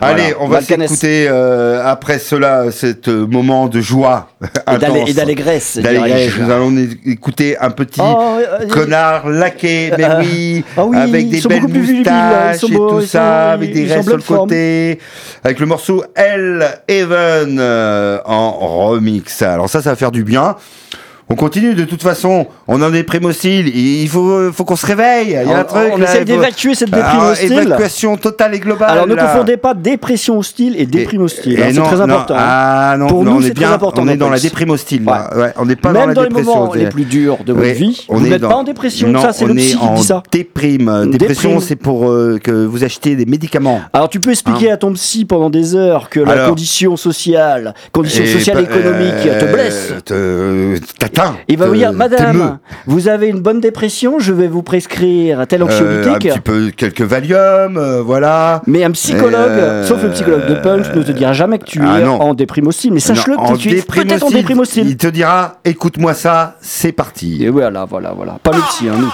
[0.01, 0.23] Voilà.
[0.39, 4.29] on va s'écouter euh, après cela, cet moment de joie
[4.67, 5.79] Et d'allégresse.
[6.39, 6.73] Nous allons
[7.05, 8.37] écouter un petit Oh,
[8.69, 13.85] connard laqué, mais oui, ah oui, avec des belles moustaches et tout ça, avec des
[13.85, 14.99] restes sur le côté,
[15.43, 17.59] avec le morceau Hell Heaven
[18.25, 18.51] en
[18.87, 19.41] remix.
[19.41, 20.55] Alors ça, ça va faire du bien.
[21.31, 24.85] On continue de toute façon, on en est prime hostile, il faut, faut qu'on se
[24.87, 27.53] réveille, il y a un truc on là, faut- d'évacuer cette déprime Alors, hostile.
[27.53, 28.89] Évacuation totale et globale.
[28.89, 29.25] Alors ne là.
[29.27, 31.61] confondez pas dépression hostile et déprime hostile.
[31.61, 32.33] Hein, c'est très important.
[32.33, 32.39] hein.
[32.41, 35.03] Ah non, Pour non, nous, c'est est très important on est dans la déprime hostile.
[35.05, 35.29] là.
[35.37, 36.55] Ouais, on n'est pas Même dans la dans les dépression.
[36.55, 39.09] moments les plus durs de votre Ouais, vie, on vous n'êtes dans- pas en dépression.
[39.09, 40.23] Non, ça, c'est le psy qui dit ça.
[40.31, 40.89] Déprime.
[40.89, 43.81] Une Dépression, c'est pour euh, que vous achetez des médicaments.
[43.93, 48.23] Alors tu peux expliquer à ton psy pendant des heures que la condition sociale, condition
[48.23, 49.93] Et sociale et économique euh, te blesse.
[51.47, 51.93] Il va vous dire.
[51.93, 56.31] Madame, vous avez une bonne dépression, je vais vous prescrire tel Euh, un anxiolytique.
[56.33, 58.61] petit peu quelques Valium, euh, voilà.
[58.67, 61.81] Mais un psychologue, Euh, sauf le psychologue de Punch, ne te dira jamais que tu
[61.83, 62.21] ah es non.
[62.21, 62.93] en déprime hostile.
[62.93, 64.87] Mais sache-le, que tu es peut-être en déprime hostile.
[64.87, 67.43] Il te dira, écoute-moi ça, c'est parti.
[67.43, 68.37] Et voilà, voilà, voilà.
[68.41, 69.09] Pas le psy, hein, nous.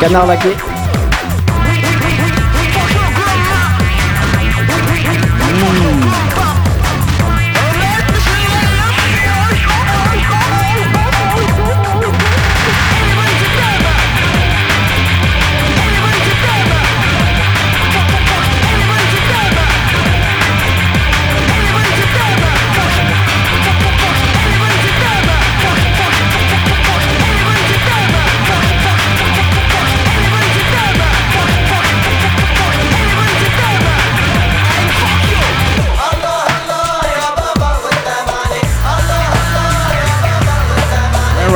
[0.00, 0.77] Canard laqué.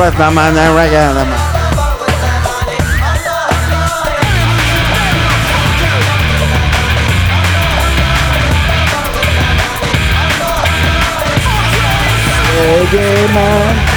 [0.03, 1.25] with them and they regular
[13.33, 13.92] man.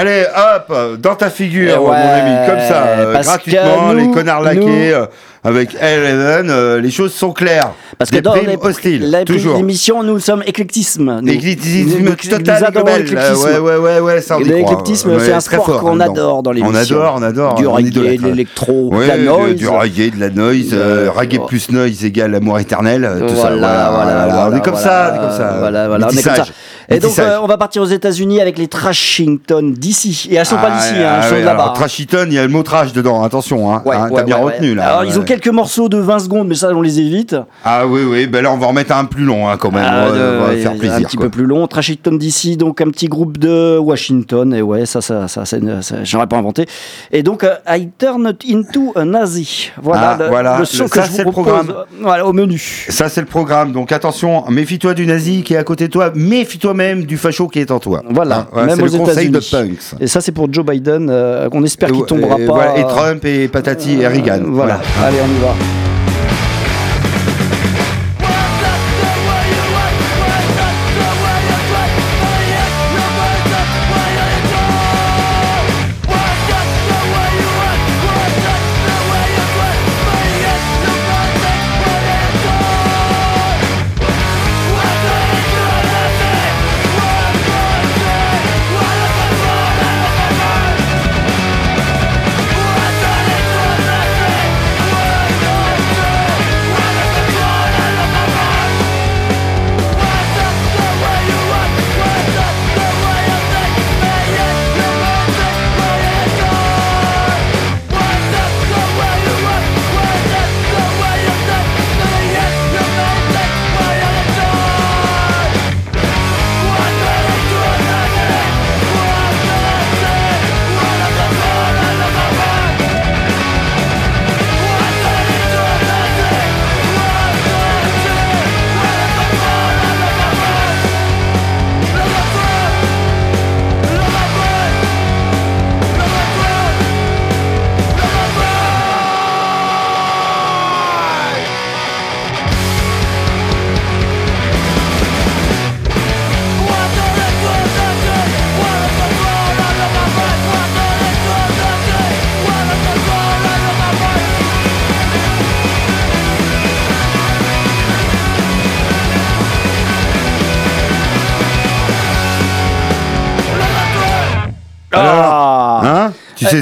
[0.00, 4.06] Allez, hop, dans ta figure, Eh mon ouais, ami, comme ça, euh, gratuitement, que les
[4.06, 5.06] nous- connards laqués, nous- euh,
[5.44, 7.72] avec Eleven, euh, les choses sont claires.
[7.98, 9.56] Parce que Des dans primes les- hostiles, la- toujours.
[9.56, 11.20] l'émission, nous sommes éclectisme.
[11.20, 11.26] nous.
[11.26, 13.44] L'éclectisme Nous- nous- total nous adorons l'éclectisme.
[13.44, 14.40] Ouais, ouais, ouais, ouais, ça on.
[14.40, 16.96] L'éclectisme, Ouais, c'est un sport qu'on adore dans l'émission.
[16.96, 17.54] On adore, on adore.
[17.56, 19.54] Du reggae, de l'électro, Ouais, de la noise.
[19.56, 21.46] Du reggae, de la noise, euh, reggae oh.
[21.46, 23.50] plus noise égale amour éternel, euh, tout ça.
[23.50, 25.56] Voilà, voilà, voilà, On est comme ça, on est comme ça.
[25.58, 26.44] Voilà, voilà, on est comme ça.
[26.92, 30.28] Et donc, euh, on va partir aux États-Unis avec les Trashington d'ici.
[30.30, 31.62] Et elles sont pas Ah, d'ici, ouais, hein, elles ah sont ouais, de là-bas.
[31.62, 33.82] alors, Trashiton, il y a le mot trash dedans, attention, hein.
[33.84, 34.88] Ouais, hein, ouais, T'as bien ouais, retenu là.
[34.88, 37.36] Alors, ils ont quelques morceaux de 20 secondes, mais ça, on les évite.
[37.64, 39.84] Ah oui, oui, ben là on va en mettre un plus long hein, quand même.
[39.86, 40.96] Ah, on va, faire plaisir.
[40.96, 41.26] Un petit quoi.
[41.26, 41.66] peu plus long.
[41.66, 44.52] Trashington d'ici, donc un petit groupe de Washington.
[44.54, 45.56] Et ouais, ça, ça, ça, ça,
[46.02, 46.66] j'aurais pas inventé.
[47.12, 49.70] Et donc, euh, I Turned Into a Nazi.
[49.80, 50.58] Voilà, Ah, le, voilà.
[50.58, 51.72] le son Le- que ça, je c'est vous le programme.
[52.00, 52.58] Voilà, au menu.
[52.88, 56.10] Ça c'est le programme, donc attention, méfie-toi du nazi qui est à côté de toi,
[56.14, 58.02] méfie-toi même du facho qui est en toi.
[58.08, 60.00] Voilà, Hein, même aux le conseil de punks.
[60.00, 62.52] Et ça, c'est pour Joe Biden, euh, qu'on espère qu'il tombera et pas.
[62.54, 64.40] voilà, et Trump et Patati et Reagan.
[64.44, 64.80] Euh, Voilà.
[65.04, 65.89] Allez, on y va.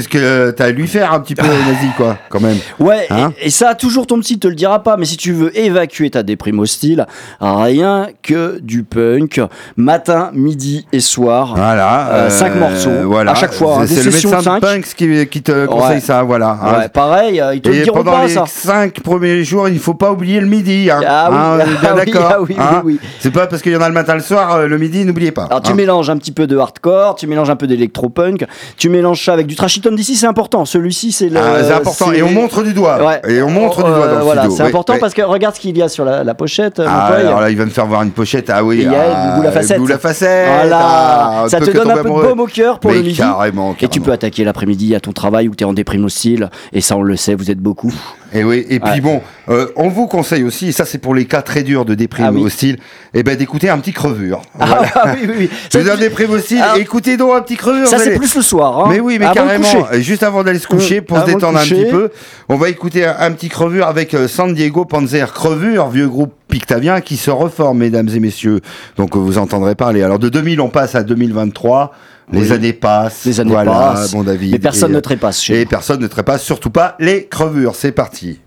[0.09, 2.57] Que t'as à lui faire un petit peu, nazi, quoi, quand même.
[2.79, 5.31] Ouais, Hein et, et ça, toujours ton psy te le dira pas, mais si tu
[5.31, 7.05] veux évacuer ta déprime hostile,
[7.39, 9.41] rien que du punk,
[9.75, 11.53] matin, midi et soir.
[11.55, 12.09] Voilà.
[12.09, 14.59] Euh, cinq morceaux, à chaque fois, hein, C'est le médecin de.
[14.59, 15.99] Punks qui, qui te conseille Ouais.
[15.99, 16.57] ça, voilà.
[16.61, 16.79] hein.
[16.79, 18.43] Ouais, pareil, euh, ils te le Et diront pendant pas les ça.
[18.45, 20.89] cinq premiers jours, il faut pas oublier le midi.
[20.91, 21.01] Hein.
[21.07, 22.29] Ah oui, Hein, ah d'accord.
[22.31, 22.99] ah oui, oui.
[23.19, 25.31] C'est pas parce qu'il y en a le matin, le soir, euh, le midi, n'oubliez
[25.31, 25.45] pas.
[25.45, 28.45] Alors tu mélanges un petit peu de hardcore, tu mélanges un peu d'électropunk,
[28.77, 30.65] tu mélanges ça avec du trashiton d'ici, c'est important.
[30.65, 31.37] Celui-ci, c'est le.
[31.39, 32.11] Ah, c'est important.
[32.11, 33.03] Et on montre du doigt.
[33.03, 33.21] Ouais.
[33.27, 35.59] Et on montre du doigt dans Euh, le Voilà, c'est important parce que regarde ce
[35.59, 36.79] qu'il y a sur la, la pochette.
[36.85, 38.49] Ah, alors là, il va me faire voir une pochette.
[38.49, 38.79] Ah oui.
[38.79, 39.79] Il y a ah, à facettes.
[39.79, 43.15] Voilà, Ah, ça te donne un peu de baume au cœur pour le midi.
[43.17, 46.49] Carrément, Et tu peux attaquer l'après-midi à ton travail où tu es en déprime hostile.
[46.73, 47.93] Et ça, on le sait, vous êtes beaucoup.
[48.33, 48.99] Et oui, et puis Ouais.
[49.01, 51.95] bon, euh, on vous conseille aussi, et ça c'est pour les cas très durs de
[51.95, 52.43] déprime Ah oui.
[52.43, 52.77] hostile,
[53.13, 54.41] et ben d'écouter un petit crevure.
[54.59, 55.49] Ah, oui, oui, oui.
[55.71, 56.77] Si Ça, une déprime hostile, Ah.
[56.77, 57.87] écoutez donc un petit crevure.
[57.87, 58.85] ça, c'est plus le soir.
[58.85, 58.89] hein.
[58.91, 59.87] Mais oui, mais Avant carrément.
[59.91, 62.11] Et Juste avant d'aller se coucher, Mmh, pour se avant détendre un petit peu,
[62.49, 66.33] on va écouter un, un petit crevure avec euh, San Diego Panzer Crevure, vieux groupe
[66.47, 68.59] pictavien qui se reforme, mesdames et messieurs.
[68.97, 70.03] Donc euh, vous entendrez parler.
[70.03, 71.91] Alors de 2000, on passe à 2023.
[72.31, 72.51] Les Oui.
[72.51, 73.25] années passent.
[73.25, 74.11] Les années voilà, passent.
[74.11, 74.51] Bon David.
[74.51, 77.75] Mais personne Et, ne trépasse Et personne ne trépasse, surtout pas les crevures.
[77.75, 78.39] C'est parti.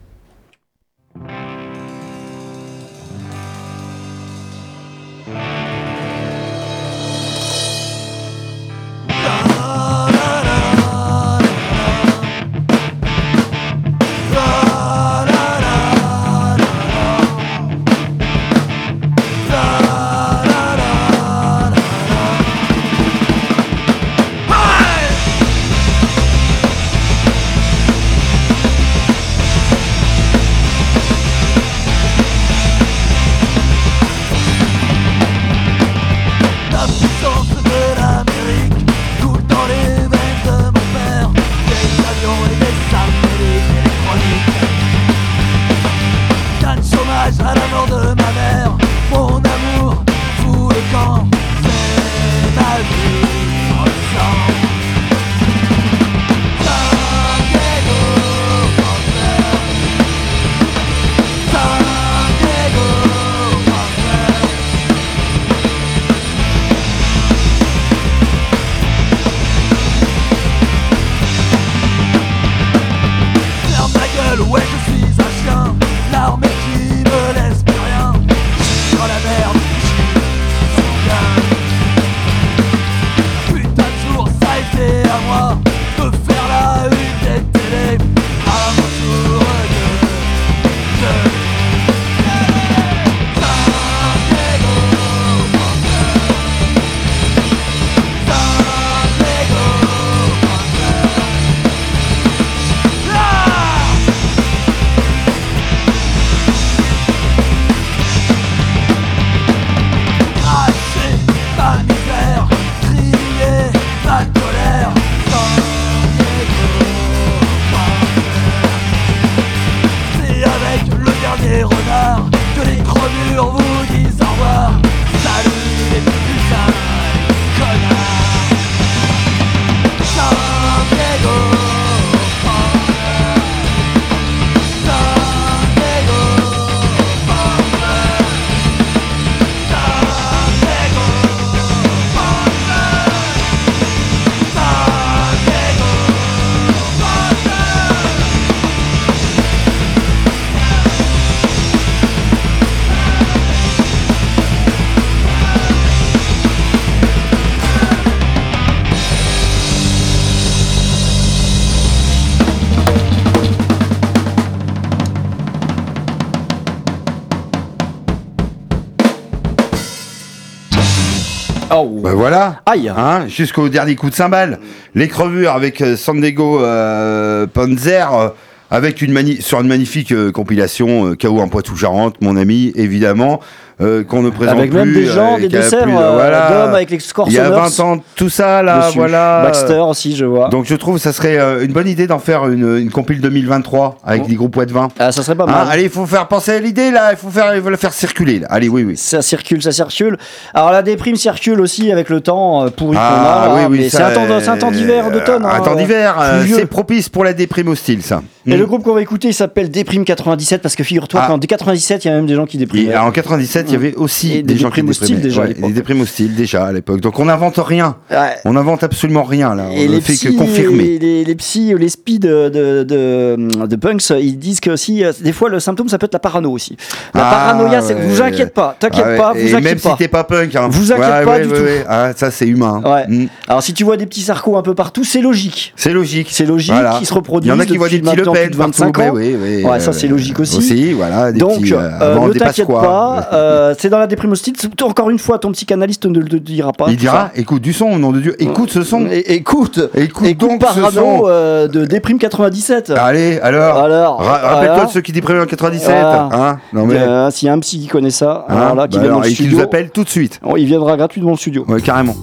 [172.75, 174.59] Hein, Jusqu'au dernier coup de cymbale.
[174.95, 178.15] Les crevures avec euh, Sandego euh, Panzer.
[178.15, 178.29] euh,
[178.71, 183.41] avec une sur une magnifique compilation euh, KO en Poitou-Charentes, mon ami, évidemment,
[183.83, 184.79] euh, qu'on ne présente Avec plus.
[184.79, 186.65] même des gens, euh, des desserts plus euh, voilà.
[186.75, 188.99] avec les scores Il y a sonores 20 ans, tout ça là, dessus.
[188.99, 189.43] voilà.
[189.45, 190.49] Baxter aussi, je vois.
[190.49, 193.97] Donc je trouve que ça serait une bonne idée d'en faire une, une compile 2023
[194.05, 194.29] avec Oh.
[194.29, 194.89] des groupes de 20.
[194.99, 195.67] Ah, ça serait pas Hein, mal.
[195.71, 198.39] allez, il faut faire penser à l'idée là, il faut faire, faut la faire circuler.
[198.41, 198.47] Là.
[198.51, 198.97] Allez, oui, oui.
[198.97, 200.17] Ça circule, ça circule.
[200.55, 203.25] Alors la déprime circule aussi avec le temps pourri Ah, qu'on a.
[203.25, 205.45] là, oui, oui, mais ça, c'est un temps, d'hiver, d'automne.
[205.45, 206.17] Un hein, temps d'hiver,
[206.47, 208.23] c'est propice pour la déprime hostile, ça.
[208.47, 208.59] Et Mm.
[208.59, 211.29] le groupe qu'on va écouter, il s'appelle Déprime 97 parce que figure-toi Ah.
[211.29, 212.91] qu'en 97, il y a même des gens qui dépriment.
[212.91, 215.21] Et en 97, il y avait aussi des, des gens qui déprimaient.
[215.21, 215.67] déjà à Ouais, l'époque.
[215.69, 217.01] des déprimes hostiles déjà à l'époque.
[217.01, 217.97] Donc on n'invente rien.
[218.11, 218.35] Ouais.
[218.45, 219.67] On n'invente absolument rien là.
[219.73, 220.83] Et on ne les fait psys, que confirmer.
[220.85, 225.05] les, les, les psys, les spies de, de, de, de punks, ils disent que aussi,
[225.05, 226.77] euh, des fois, le symptôme, ça peut être la parano aussi.
[227.15, 229.97] La Ah, paranoïa, c'est, vous inquiétez pas, t'inquiète Ah pas, vous même inquiétez si pas.
[229.97, 230.69] t'es pas punk, hein.
[230.71, 231.55] Vous inquiétez Ouais, pas du tout.
[231.89, 232.83] Ah, ça c'est humain.
[232.85, 233.07] Ouais.
[233.07, 233.29] Mm.
[233.47, 235.73] Alors si tu vois des petits sarcos un peu partout, c'est logique.
[235.77, 236.29] C'est logique.
[236.31, 238.41] C'est logique, qui se Il y reproduisent en a qui voient des petits Le maintenant
[238.41, 239.11] Pen plus de 25 partout.
[239.11, 239.13] ans.
[239.15, 240.57] Oui, oui, Ouais, ça, c'est logique aussi.
[240.59, 241.33] Aussi, voilà.
[241.33, 244.55] Des Donc, petits, euh, euh, avant ne t'inquiète pas, euh, c'est dans la déprime hostile.
[244.83, 246.87] Encore une fois, ton psychanalyste ne le dira pas.
[246.89, 249.07] Il dira, écoute du son, au nom de Dieu, écoute ce son.
[249.11, 251.23] Écoute, Écoute, écoute donc ce Parano son.
[251.27, 252.91] euh, de déprime 97.
[252.97, 253.77] Allez, alors.
[253.79, 255.87] Alors, Ra- Rappelle-toi de ceux qui déprimaient en 97.
[255.89, 256.29] Voilà.
[256.33, 256.97] Hein non mais.
[256.99, 259.11] Euh, S'il y a un psy qui connaît ça, hein, alors là, qui bah vient
[259.13, 260.41] dans alors, le studio, nous appelle tout de suite.
[260.45, 261.65] oh, il viendra gratuitement dans le studio.
[261.69, 262.15] Ouais, carrément.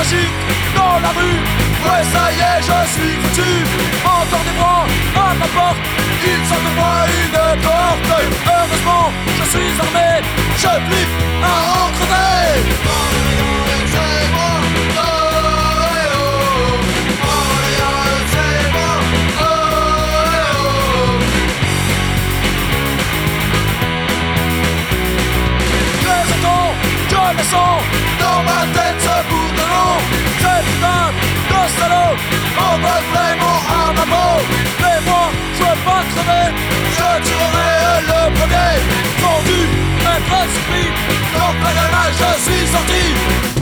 [0.00, 1.40] Dans la rue,
[1.84, 3.50] ouais ça y est je suis foutu.
[4.02, 4.24] Bras
[5.14, 5.76] à ma porte,
[6.24, 8.08] ils sortent de moi une porte.
[8.46, 10.10] Heureusement je suis armé,
[10.56, 11.46] je flippe à
[11.80, 12.80] en crever
[28.30, 29.98] C'est c'est Dans ma tête ce bout de long
[30.38, 31.10] Ces putains
[31.50, 31.62] de
[32.58, 34.44] On me vraiment à ma peau.
[34.80, 36.54] Mais moi, je veux pas crever.
[36.96, 38.74] Je tuerai le premier.
[39.20, 39.60] Vendu,
[40.14, 40.88] être surpris
[41.34, 43.59] Donc la gamin, je suis sorti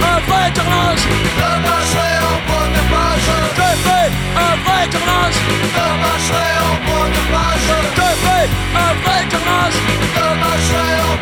[0.00, 1.04] un vrai carnage
[1.38, 3.28] De marcher en première page.
[3.56, 5.38] J'ai fait un vrai carnage
[5.76, 7.64] De marcher en première page.
[7.96, 9.78] J'ai fait un vrai carnage
[10.16, 11.16] De marcher en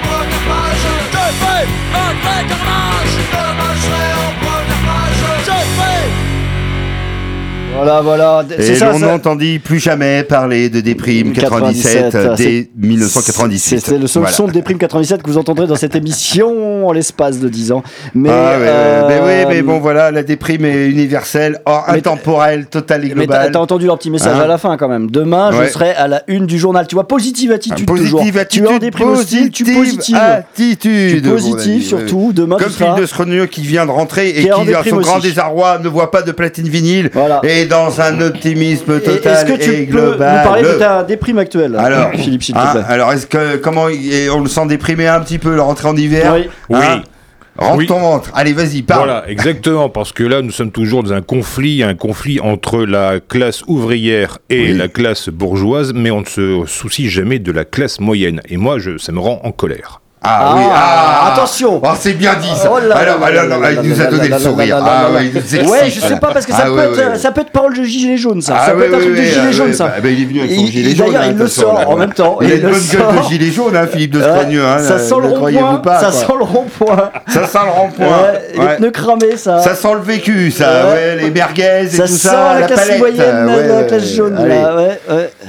[0.49, 0.85] page.
[1.13, 5.21] J'ai fait un vrai carnage De marcher en page.
[5.47, 6.32] J'ai fait
[7.75, 8.45] Voilà, voilà.
[8.59, 12.69] Et C'est ça, l'on ça- n'entendit plus jamais parler de déprime 97, 97, dès c'est-
[12.77, 13.59] 1998.
[13.81, 14.37] C'était le seul Voilà.
[14.37, 17.83] son de Déprime 97 que vous entendrez dans cette émission en l'espace de 10 ans.
[18.15, 23.05] Mais, ah euh, mais oui, mais bon voilà, la déprime est universelle, or intemporelle, totale
[23.07, 23.57] et Mais t'as globale.
[23.63, 25.11] entendu leur petit message Hein à la fin quand même.
[25.11, 25.67] Demain, Ouais.
[25.67, 26.87] je serai à la une du journal.
[26.87, 28.21] Tu vois, positive attitude toujours.
[28.21, 30.17] Positive attitude, tu es en déprime tu positive positives.
[30.17, 31.23] attitude.
[31.23, 31.29] Tu
[31.71, 32.33] ami, surtout.
[32.35, 34.97] Demain, Comme tu seras- de Scrogneux qui vient de rentrer et Qui qui, à son
[34.99, 35.29] grand aussi.
[35.29, 37.41] désarroi, ne voit pas de platine vinyle Voilà.
[37.43, 40.43] et dans un optimisme Et total Est-ce que tu et peux nous global.
[40.45, 42.83] parler de ta déprime actuelle Alors, Philippe, s'il te hein, plaît?
[42.89, 45.97] alors est-ce que comment et on le sent déprimé un petit peu la rentrée en
[45.97, 46.79] hiver Oui.
[46.83, 47.03] Hein
[47.59, 47.87] Rentre Oui.
[47.87, 48.31] ton ventre.
[48.35, 49.05] Allez, vas-y, parle.
[49.05, 53.21] Voilà, exactement, parce que là, nous sommes toujours dans un conflit, un conflit entre la
[53.21, 54.77] classe ouvrière et Oui.
[54.79, 58.41] la classe bourgeoise, mais on ne se soucie jamais de la classe moyenne.
[58.49, 60.01] Et moi, je, ça me rend en colère.
[60.25, 61.81] Ah, oui, Ah, ah, attention.
[61.83, 62.71] Oh, c'est bien dit ça.
[62.73, 64.79] Oh là alors, là alors, là il nous a donné le sourire.
[64.81, 65.11] Ah là
[65.69, 67.19] ouais, je sais pas parce que ça Ah peut ouais, être, ouais.
[67.19, 68.55] ça peut être parole de gilet jaune, ça.
[68.57, 69.87] Ah ça peut être un truc de gilet jaune, ça.
[70.01, 71.07] bah, il est venu avec son Il- gilet il- jaune.
[71.09, 72.39] D'ailleurs, hein, il le sort en même temps.
[72.41, 74.65] Il a une le bonne gueule de gilet jaune, hein, Philippe de Ouais, Scrogneux.
[74.65, 76.01] hein, ça ne- sent le rond-point.
[76.01, 77.11] Ça sent le rond-point.
[77.27, 78.23] Ça sent le rond-point.
[78.55, 79.59] Les pneus cramés, ça.
[79.61, 80.95] Ça sent le vécu, ça.
[81.21, 82.61] Les merguez et Ça tout sent ça.
[82.61, 84.39] la classe moyenne, la classe jaune.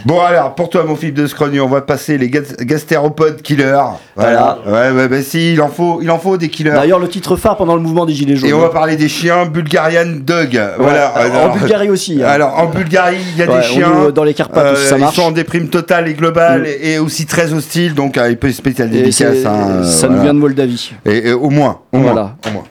[0.05, 3.79] Bon alors, pour toi mon Philippe de Scrogneux, on va passer les gas- gastéropodes killers.
[4.15, 4.57] Voilà.
[4.65, 6.71] Ouais, ouais, bah si, il en faut, il en faut des killers.
[6.71, 8.49] D'ailleurs, le titre phare pendant le mouvement des gilets jaunes.
[8.49, 10.59] Et on va parler des chiens Bulgarian Dog.
[10.79, 11.13] Voilà.
[11.45, 12.27] En Bulgarie aussi, hein.
[12.27, 14.09] Alors en Bulgarie, il y a Ouais, des chiens.
[14.13, 15.15] dans les Carpates aussi, ça ils marche.
[15.15, 16.65] sont en déprime totale et globale Mm.
[16.81, 19.45] et, aussi très hostiles, donc euh, il peut spécial dédicace.
[19.45, 20.15] hein, euh, ça voilà.
[20.15, 20.93] nous vient de Moldavie.
[21.05, 22.13] Et, et au moins, au Voilà.
[22.21, 22.63] moins, au moins.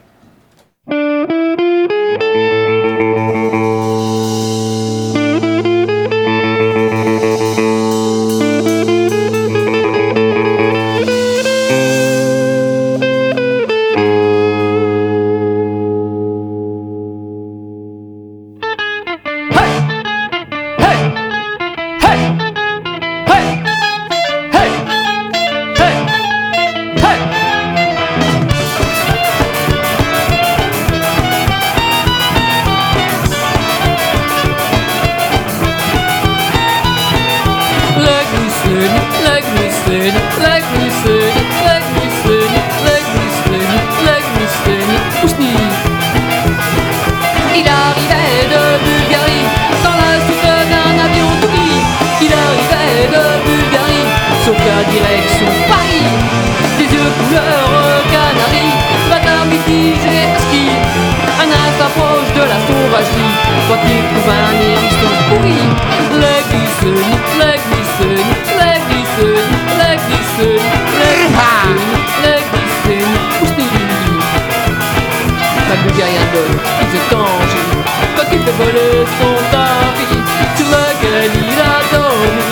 [77.10, 80.20] Donne, il Quand il fait voler son tapis
[80.56, 82.50] Sur lequel il a dormi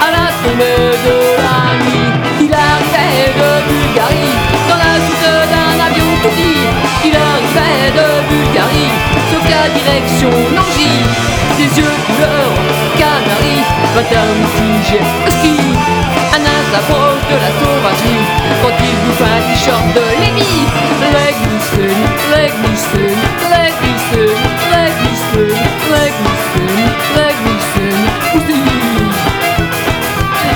[0.00, 4.34] À la tombée de la nuit Il arrivait de Bulgarie
[4.68, 6.60] Dans la soute d'un avion petit.
[7.04, 8.92] Il arrivait de Bulgarie
[9.30, 11.32] Sauf qu'à direction Nangy.
[11.58, 12.48] Des yeux couleur
[12.96, 13.58] canari
[13.94, 15.56] Matin mitigé ski
[16.32, 18.24] Un instant proche de la sauvagerie
[18.62, 20.54] Quand il bouffe un t-shirt de Lévi
[21.12, 23.41] La glycéine, la glycéine,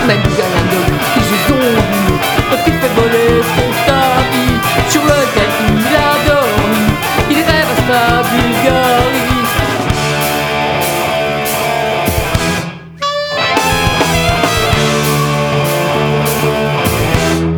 [0.06, 0.86] Mais Bulgarian Dog,
[1.16, 2.14] il se zombie
[2.48, 4.56] quand il fait voler son tapis
[4.88, 5.98] sur lequel il a
[6.28, 6.84] dormi.
[7.28, 9.34] Il rêve à sa Bulgarie.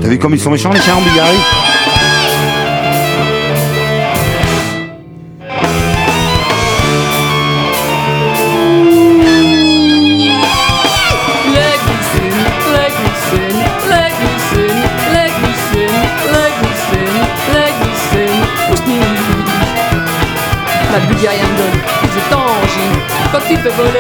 [0.01, 1.43] T'as vu comme ils sont méchants les chiens en Bulgarie?
[23.77, 23.98] Quand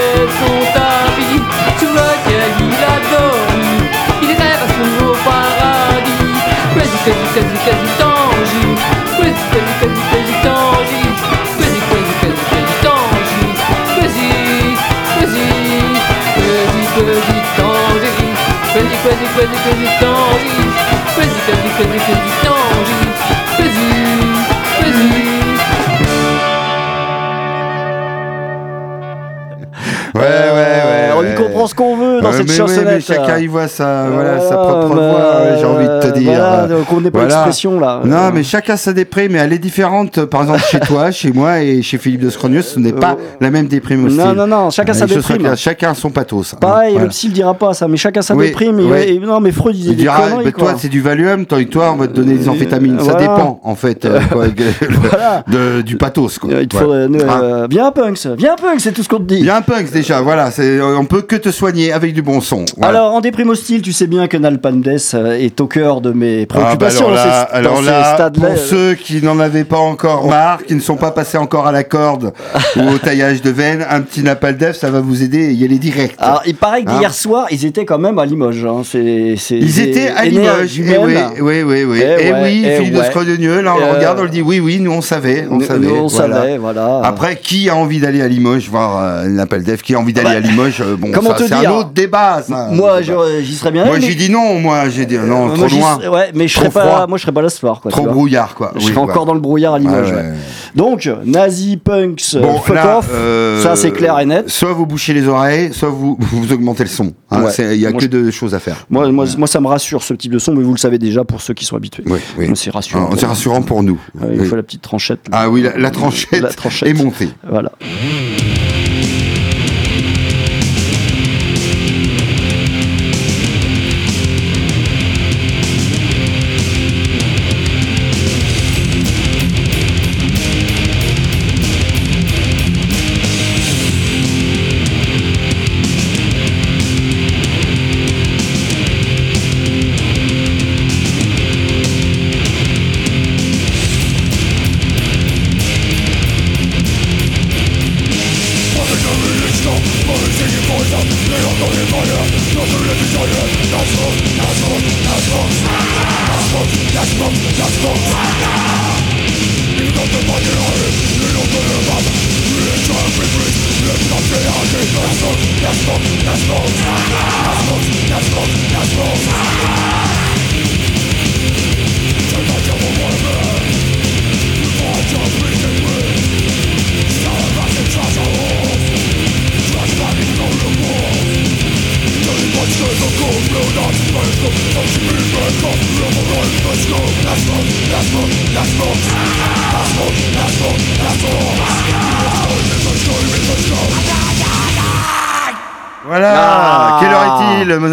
[32.38, 32.94] cette mais, chansonnette.
[32.94, 36.18] mais chacun y voit sa, voilà, sa Ah, propre bah, voix, j'ai envie de te
[36.18, 36.32] dire.
[36.32, 37.34] Voilà, donc on n'est pas Voilà.
[37.34, 38.00] l'expression là.
[38.04, 40.24] Non, mais chacun sa déprime, mais elle est différente.
[40.26, 43.50] Par exemple, chez toi, chez moi et chez Philippe de Scrogneux, ce n'est pas la
[43.50, 44.16] même déprime aussi.
[44.16, 45.56] Non, non, non, chacun sa déprime.
[45.56, 46.54] Chacun son pathos.
[46.60, 48.78] Pareil, le psy ne dira pas ça, mais chacun sa déprime.
[48.96, 51.90] et- et- non, mais Freud disait Il dira, bah, toi c'est du Valium, toi, toi
[51.92, 52.98] on va te donner des amphétamines.
[53.00, 54.20] Ça dépend en fait euh,
[55.82, 56.38] du pathos.
[56.38, 56.50] Quoi.
[56.52, 57.06] Euh, Il te Voilà.
[57.06, 59.42] faudrait- euh, Viens, Punks, viens, Punks, c'est tout ce qu'on te dit.
[59.42, 60.50] Bien punk déjà, voilà,
[60.98, 62.64] on peut que te soigner avec du bon son.
[62.76, 62.98] Voilà.
[62.98, 66.12] Alors, en déprime hostile, tu sais bien que Nalpalm Death euh, est au cœur de
[66.12, 68.46] mes Ah, bah préoccupations alors là, dans ces, alors dans ces là, stades-là.
[68.48, 71.72] pour ceux qui n'en avaient pas encore marre, qui ne sont pas passés encore à
[71.72, 72.32] la corde
[72.76, 76.16] ou au taillage de veine, un petit Napalm ça va vous aider y aller direct.
[76.18, 78.64] Alors, il paraît que Hein hier soir, ils étaient quand même à Limoges.
[78.64, 78.82] hein.
[78.94, 80.80] Ils étaient à Limoges.
[80.80, 82.00] Eh oui, oui, oui, oui.
[82.02, 83.04] Eh Et ouais, oui, eh Philippe de ouais.
[83.06, 85.56] Scrodegneux, là, on Euh, le regarde, on le dit oui, oui, nous on savait, on
[85.58, 85.86] Nous- savait.
[85.86, 86.36] nous, on voilà.
[86.40, 87.00] savait, voilà.
[87.04, 90.36] Après, qui a envie d'aller à Limoges voir euh, Napalm Qui a envie d'aller Bah,
[90.36, 92.68] à Limoges euh, Bon, ça, c'est un autre débat, ça.
[92.70, 95.68] Moi, j'aurais- j'y serais bien Moi, j'ai dit non, moi, j'ai dit non, Euh, trop
[95.68, 95.98] loin.
[96.10, 97.90] Ouais, mais je serais pas, moi, je serais pas là ce soir, quoi.
[97.90, 98.72] Trop brouillard, quoi.
[98.76, 99.86] Je serais encore dans le brouillard à ouais.
[99.86, 100.32] ouais.
[100.74, 104.48] Donc, nazi, punks, euh, fuck off, euh, ça c'est clair et net.
[104.48, 107.12] Soit vous bouchez les oreilles, soit vous, vous augmentez le son.
[107.30, 107.44] hein.
[107.58, 108.86] Il y a que deux choses à faire.
[108.90, 111.24] Moi, moi, moi, ça me rassure ce type de son, mais vous le savez déjà
[111.24, 112.04] pour ceux qui sont habitués.
[112.06, 113.08] Oui, C'est rassurant.
[113.12, 113.98] Ah, C'est rassurant pour nous.
[114.32, 115.20] Il faut la petite tranchette.
[115.32, 116.44] Ah oui, la, tranchette,
[116.84, 117.28] est montée.
[117.48, 117.72] Voilà.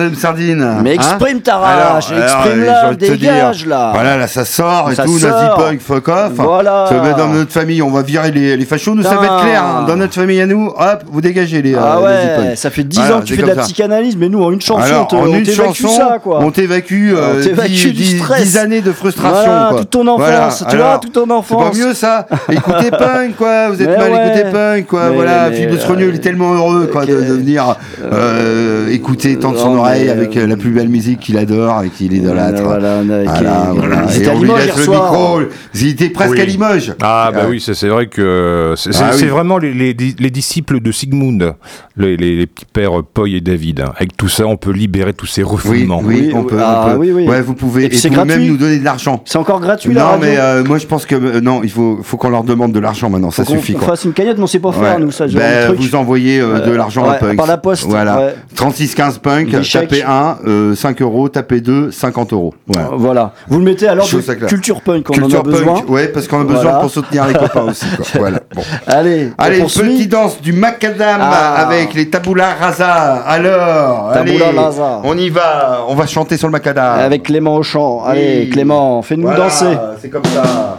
[0.06, 3.06] Madame Sardine Mais Hein exprime ta Alors, rage, alors, exprime euh, la, j'ai envie de
[3.08, 3.91] te dégage dire, là.
[3.93, 6.32] Voilà, là ça sort et Ça tout, nazi punk, fuck off.
[6.36, 6.89] Voilà.
[7.18, 9.64] Dans notre famille, on va virer les, les fachos, nous ça va être clair.
[9.64, 9.86] hein.
[9.88, 12.58] Dans notre famille à nous, hop, vous dégagez les Ah euh, ouais, punk.
[12.58, 13.62] ça fait 10 Voilà, ans que tu c'est fais de la ça.
[13.62, 16.39] psychanalyse, mais nous en une chanson, Alors, on en une chanson, ça quoi.
[16.41, 18.41] on t'évacue euh, t'évacue 10, du 10 stress.
[18.43, 19.32] 10 années de frustration.
[19.51, 19.80] Voilà, quoi.
[19.80, 20.49] toute ton enfance, Voilà.
[20.70, 21.72] tu vois, Alors, toute ton C'est enfance.
[21.72, 24.28] pas mieux ça Écoutez punk quoi, vous êtes Mais mal ouais.
[24.28, 25.51] écoutez punk quoi, Mais- voilà.
[25.51, 30.35] Philippe euh, il est tellement heureux quoi de, venir euh, écouter tendre son oreille avec
[30.37, 32.61] euh, euh, la plus belle musique qu'il adore et qu'il idolâtre.
[32.63, 34.03] Voilà, on a- Voilà, qui- voilà.
[34.09, 35.11] Ils étaient Et à on lui Limoges laisse hier le soir.
[35.11, 35.39] micro.
[35.73, 36.41] Ils étaient presque Oui.
[36.41, 36.93] à Limoges.
[37.01, 37.49] Ah bah Ouais.
[37.51, 41.53] oui, c'est vrai que c'est Ah vraiment les, les, les disciples de Sigmund,
[41.97, 43.83] les, les, les petits pères Poy et David.
[43.95, 46.01] Avec tout ça, on peut libérer tous ces refoulements.
[46.03, 46.45] oui, Oui, on oui.
[46.49, 46.57] peut.
[46.61, 46.97] Ah, on peut.
[46.97, 47.27] oui, oui.
[47.27, 47.85] Ouais, vous pouvez.
[47.85, 49.21] Et même nous donner de l'argent.
[49.25, 51.99] C'est encore gratuit la Non, mais euh, moi je pense que euh, non, il faut,
[52.03, 53.31] faut qu'on leur demande de l'argent maintenant.
[53.31, 53.87] Ça suffit qu'on quoi.
[53.89, 55.27] fasse une cagnotte, mais on sait pas faire nous ça.
[55.27, 57.35] Ben, vous envoyez de l'argent à Punk.
[57.37, 58.17] par la poste, Voilà.
[58.17, 58.35] ouais.
[58.55, 59.49] 3615 Punk.
[59.88, 62.53] Tapez 1, euh, 5 euros, tapez 2, 50 euros.
[62.67, 62.89] Voilà.
[62.93, 63.33] Voilà.
[63.47, 65.73] Vous le mettez alors de culture punk, on Culture en a besoin.
[65.75, 66.79] Punk, ouais, parce qu'on a besoin Voilà.
[66.79, 67.86] pour soutenir les copains aussi.
[67.95, 68.05] Quoi.
[68.15, 68.39] Voilà.
[68.53, 68.61] Bon.
[68.88, 71.55] Allez, Allez, petite danse du macadam Ah.
[71.67, 73.15] avec les taboulas rasa.
[73.25, 75.01] Alors, allez, rasa.
[75.03, 75.81] on y va.
[75.88, 76.99] On va chanter sur le macadam.
[76.99, 78.03] Avec Clément au chant.
[78.05, 78.49] Allez, Oui.
[78.49, 79.77] Clément, fais-nous Voilà, danser.
[80.01, 80.77] C'est comme ça.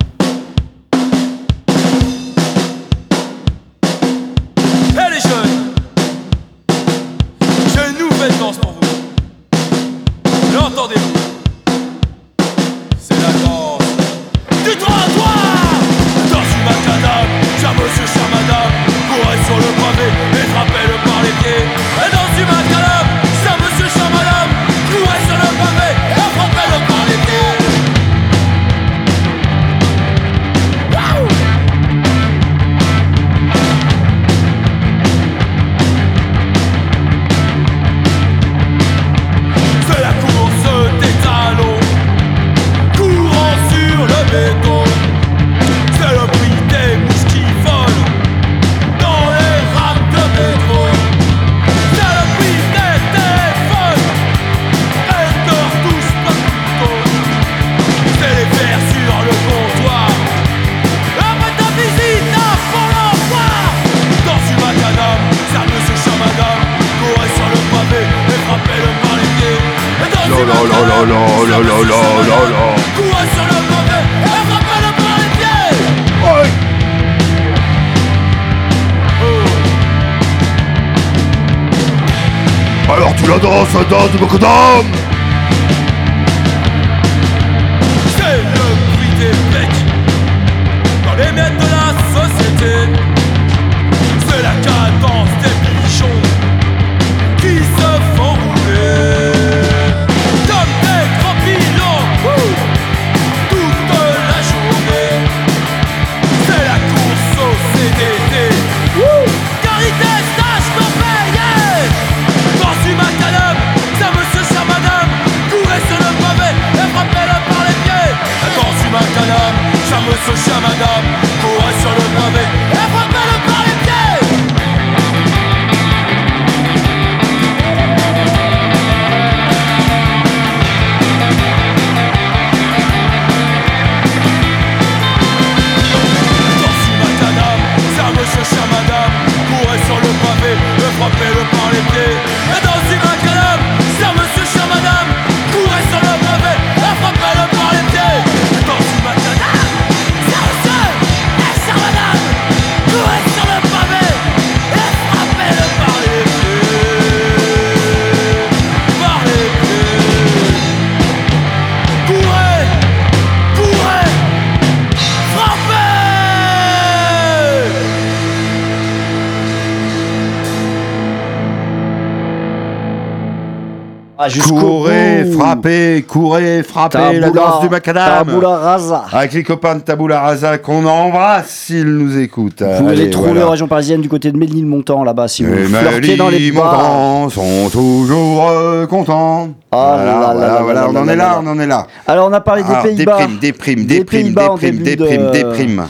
[174.26, 175.38] Ah, Courez, bout.
[175.38, 179.04] frappez, courez, frappez la danse du macadam Tabula rasa.
[179.12, 182.62] Avec les copains de Tabula Rasa qu'on embrasse s'ils nous écoutent.
[182.62, 183.46] Vous Allez, les trouver voilà.
[183.46, 187.30] en région parisienne du côté de Ménilmontant là-bas si vous Les flirtez dans les bars.
[187.30, 189.48] Sont toujours euh, contents.
[189.72, 191.66] Ah voilà, là là voilà, là voilà, là on en est là on en est
[191.66, 191.86] là.
[192.06, 193.18] Alors on a parlé des Pays-Bas.
[193.18, 195.86] Déprime, déprime, Des déprime, déprime, déprime, déprime.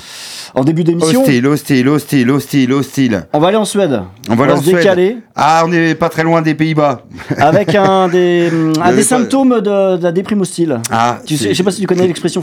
[0.58, 1.20] En début d'émission.
[1.20, 3.26] Hostile, hostile, hostile, hostile, hostile.
[3.34, 4.00] On va aller en Suède.
[4.30, 4.76] On va aller en se Suède.
[4.78, 7.02] décaler Ah, on n'est pas très loin des Pays-Bas.
[7.36, 8.50] avec un des,
[8.82, 10.80] un symptômes de, de la déprime hostile.
[10.90, 12.42] Ah, Tu sais, je sais pas si tu connais l'expression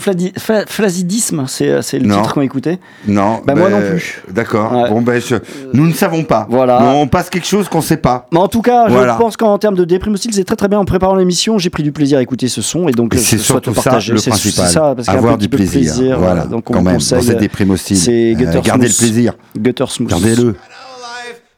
[0.68, 2.18] flasidisme, c'est c'est le Non.
[2.22, 2.78] titre qu'on écoutait.
[3.08, 3.42] Non.
[3.48, 4.22] Bah, moi ben, non plus.
[4.32, 4.72] D'accord.
[4.72, 4.90] Ouais.
[4.90, 5.36] Bon, ben, je-
[5.74, 6.46] nous ne savons pas.
[6.52, 6.84] Voilà.
[6.84, 8.28] On passe quelque chose qu'on ne sait pas.
[8.32, 9.14] Mais en tout cas, Voilà.
[9.14, 10.78] je pense qu'en termes de déprime hostile, c'est très très bien.
[10.78, 13.40] En préparant l'émission, j'ai pris du plaisir à écouter ce son et donc je c'est
[13.40, 14.14] surtout ça partager.
[14.14, 14.68] le principal.
[14.68, 16.20] Ça, parce Avoir du plaisir.
[16.20, 16.46] Voilà.
[16.46, 18.03] Donc on Quand même, dans cette déprime hostile.
[18.04, 19.34] C'est Euh, Gutter gardez le plaisir.
[19.58, 20.10] Gutter Smooth.
[20.10, 20.56] Gardez-le.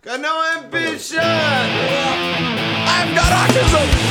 [0.06, 0.28] Got no
[0.64, 1.18] ambition.
[2.88, 4.05] I've got autism.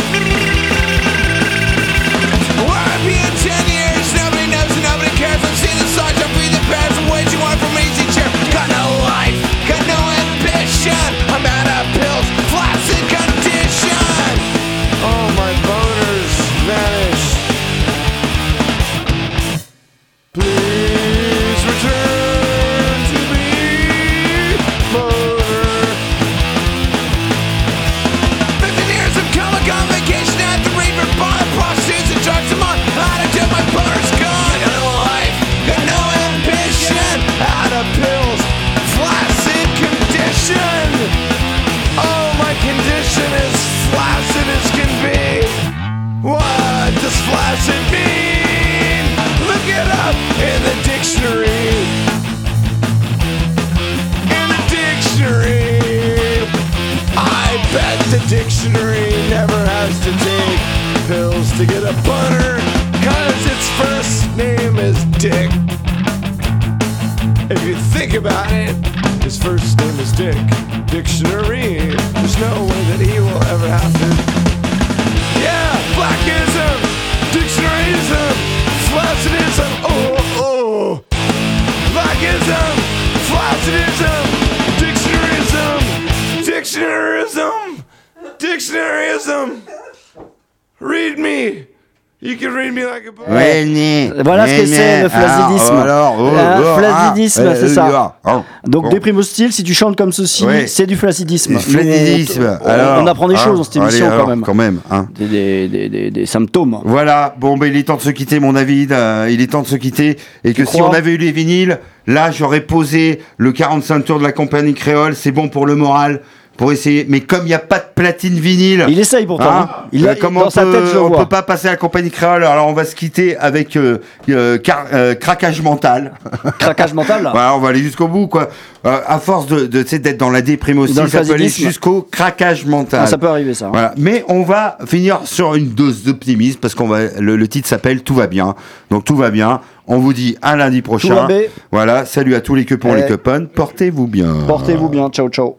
[93.29, 95.75] Ouais, Voilà ce que c'est le flasidisme.
[95.75, 98.17] Alors, alors, oh, Euh, oh, flasidisme, ah, c'est euh, ça.
[98.25, 100.67] ah, Donc déprime hostile, si tu chantes comme ceci, Ouais.
[100.67, 101.55] c'est du flacidisme.
[101.55, 102.41] Le flacidisme.
[102.43, 104.41] Nous, on, alors, on apprend des hein, choses dans cette allez, émission alors, quand même.
[104.43, 105.07] Quand même, hein.
[105.19, 106.79] Des, des, des, des- des symptômes.
[106.85, 108.93] Voilà, bon, ben, il est temps de se quitter, mon David.
[108.93, 110.17] euh, il est temps de se quitter.
[110.45, 114.25] Et que si on avait eu les vinyles, là, j'aurais posé le 45 tours de
[114.25, 115.15] la compagnie créole.
[115.15, 116.21] C'est bon pour le moral,
[116.57, 117.07] pour essayer.
[117.09, 118.85] Mais comme il n'y a pas de platine vinyle.
[118.89, 119.51] Il essaye pourtant.
[119.51, 119.85] hein, hein.
[119.93, 121.19] Il a, comme dans on sa peut, tête, je on vois.
[121.19, 122.45] peut pas passer à la compagnie créole.
[122.45, 123.99] Alors, on va se quitter avec euh,
[124.29, 126.13] euh, car- euh, craquage mental.
[126.59, 127.23] Craquage mental.
[127.23, 127.31] là.
[127.33, 128.49] Voilà, on va aller jusqu'au bout, quoi.
[128.85, 133.01] À force de, d'être dans la déprime aussi, ça peut aller jusqu'au craquage mental.
[133.05, 133.67] Ah, ça peut arriver ça.
[133.67, 133.71] hein.
[133.73, 133.95] Voilà.
[133.97, 138.03] Mais on va finir sur une dose d'optimisme parce qu'on va le, le titre s'appelle
[138.03, 138.55] Tout va bien.
[138.91, 139.61] Donc tout va bien.
[139.87, 141.15] On vous dit à lundi prochain.
[141.15, 141.29] va.
[141.73, 142.05] Voilà.
[142.05, 143.01] Salut à tous les coupons, Eh.
[143.03, 143.45] les copains.
[143.47, 144.35] Portez-vous bien.
[144.47, 145.09] Portez-vous bien.
[145.09, 145.57] Ciao, ciao.